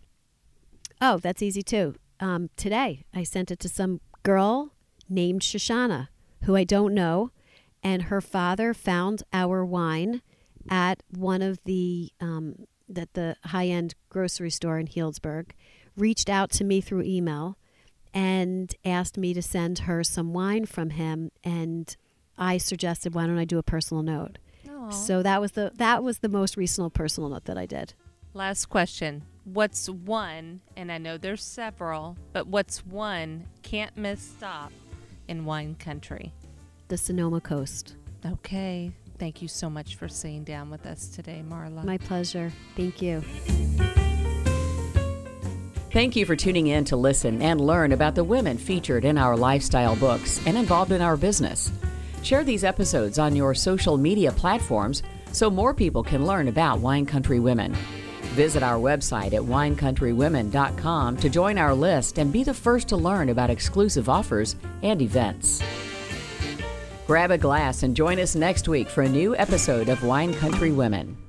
Oh, 1.05 1.17
that's 1.17 1.41
easy 1.41 1.61
too. 1.61 1.95
Um, 2.19 2.49
today, 2.55 3.03
I 3.13 3.23
sent 3.23 3.51
it 3.51 3.59
to 3.59 3.69
some 3.69 3.99
girl 4.23 4.73
named 5.09 5.41
Shoshana, 5.41 6.07
who 6.43 6.55
I 6.55 6.63
don't 6.63 6.93
know 6.93 7.31
and 7.83 8.03
her 8.03 8.21
father 8.21 8.73
found 8.73 9.23
our 9.33 9.65
wine 9.65 10.21
at 10.69 11.03
one 11.09 11.41
of 11.41 11.59
the 11.65 12.11
um, 12.21 12.65
that 12.87 13.13
the 13.13 13.35
high 13.45 13.67
end 13.67 13.93
grocery 14.09 14.49
store 14.49 14.79
in 14.79 14.87
Healdsburg, 14.87 15.51
reached 15.97 16.29
out 16.29 16.49
to 16.51 16.63
me 16.63 16.79
through 16.79 17.03
email, 17.03 17.57
and 18.13 18.73
asked 18.85 19.17
me 19.17 19.33
to 19.33 19.41
send 19.41 19.79
her 19.79 20.03
some 20.03 20.33
wine 20.33 20.65
from 20.65 20.91
him. 20.91 21.31
And 21.43 21.95
I 22.37 22.57
suggested, 22.57 23.13
why 23.13 23.27
don't 23.27 23.37
I 23.37 23.45
do 23.45 23.57
a 23.57 23.63
personal 23.63 24.03
note? 24.03 24.37
Aww. 24.67 24.93
So 24.93 25.21
that 25.21 25.41
was 25.41 25.51
the 25.51 25.71
that 25.75 26.03
was 26.03 26.19
the 26.19 26.29
most 26.29 26.55
recent 26.55 26.93
personal 26.93 27.29
note 27.29 27.45
that 27.45 27.57
I 27.57 27.65
did. 27.65 27.93
Last 28.33 28.67
question. 28.67 29.23
What's 29.45 29.89
one, 29.89 30.61
and 30.77 30.91
I 30.91 30.97
know 30.97 31.17
there's 31.17 31.43
several, 31.43 32.17
but 32.31 32.47
what's 32.47 32.85
one 32.85 33.45
can't 33.61 33.95
miss 33.97 34.21
stop 34.21 34.71
in 35.27 35.45
wine 35.45 35.75
country? 35.75 36.33
the 36.93 36.97
Sonoma 36.97 37.41
coast. 37.41 37.95
Okay. 38.23 38.91
Thank 39.17 39.41
you 39.41 39.47
so 39.47 39.67
much 39.67 39.95
for 39.95 40.07
sitting 40.07 40.43
down 40.43 40.69
with 40.69 40.85
us 40.85 41.07
today, 41.07 41.43
Marla. 41.49 41.83
My 41.83 41.97
pleasure. 41.97 42.51
Thank 42.75 43.01
you. 43.01 43.21
Thank 45.91 46.15
you 46.15 46.27
for 46.27 46.35
tuning 46.35 46.67
in 46.67 46.85
to 46.85 46.95
listen 46.95 47.41
and 47.41 47.59
learn 47.59 47.93
about 47.93 48.13
the 48.13 48.23
women 48.23 48.59
featured 48.59 49.05
in 49.05 49.17
our 49.17 49.35
lifestyle 49.35 49.95
books 49.95 50.39
and 50.45 50.55
involved 50.55 50.91
in 50.91 51.01
our 51.01 51.17
business. 51.17 51.71
Share 52.21 52.43
these 52.43 52.63
episodes 52.63 53.17
on 53.17 53.35
your 53.35 53.55
social 53.55 53.97
media 53.97 54.31
platforms 54.31 55.01
so 55.31 55.49
more 55.49 55.73
people 55.73 56.03
can 56.03 56.27
learn 56.27 56.47
about 56.47 56.79
Wine 56.79 57.07
Country 57.07 57.39
Women. 57.39 57.75
Visit 58.33 58.63
our 58.63 58.79
website 58.79 59.33
at 59.33 59.41
winecountrywomen.com 59.41 61.17
to 61.17 61.29
join 61.29 61.57
our 61.59 61.75
list 61.75 62.17
and 62.17 62.33
be 62.33 62.43
the 62.43 62.53
first 62.53 62.87
to 62.89 62.97
learn 62.97 63.29
about 63.29 63.51
exclusive 63.51 64.09
offers 64.09 64.55
and 64.81 65.01
events. 65.01 65.61
Grab 67.05 67.31
a 67.31 67.37
glass 67.37 67.83
and 67.83 67.95
join 67.95 68.19
us 68.19 68.35
next 68.35 68.67
week 68.67 68.89
for 68.89 69.03
a 69.03 69.09
new 69.09 69.35
episode 69.35 69.87
of 69.87 70.03
Wine 70.03 70.33
Country 70.33 70.71
Women. 70.71 71.22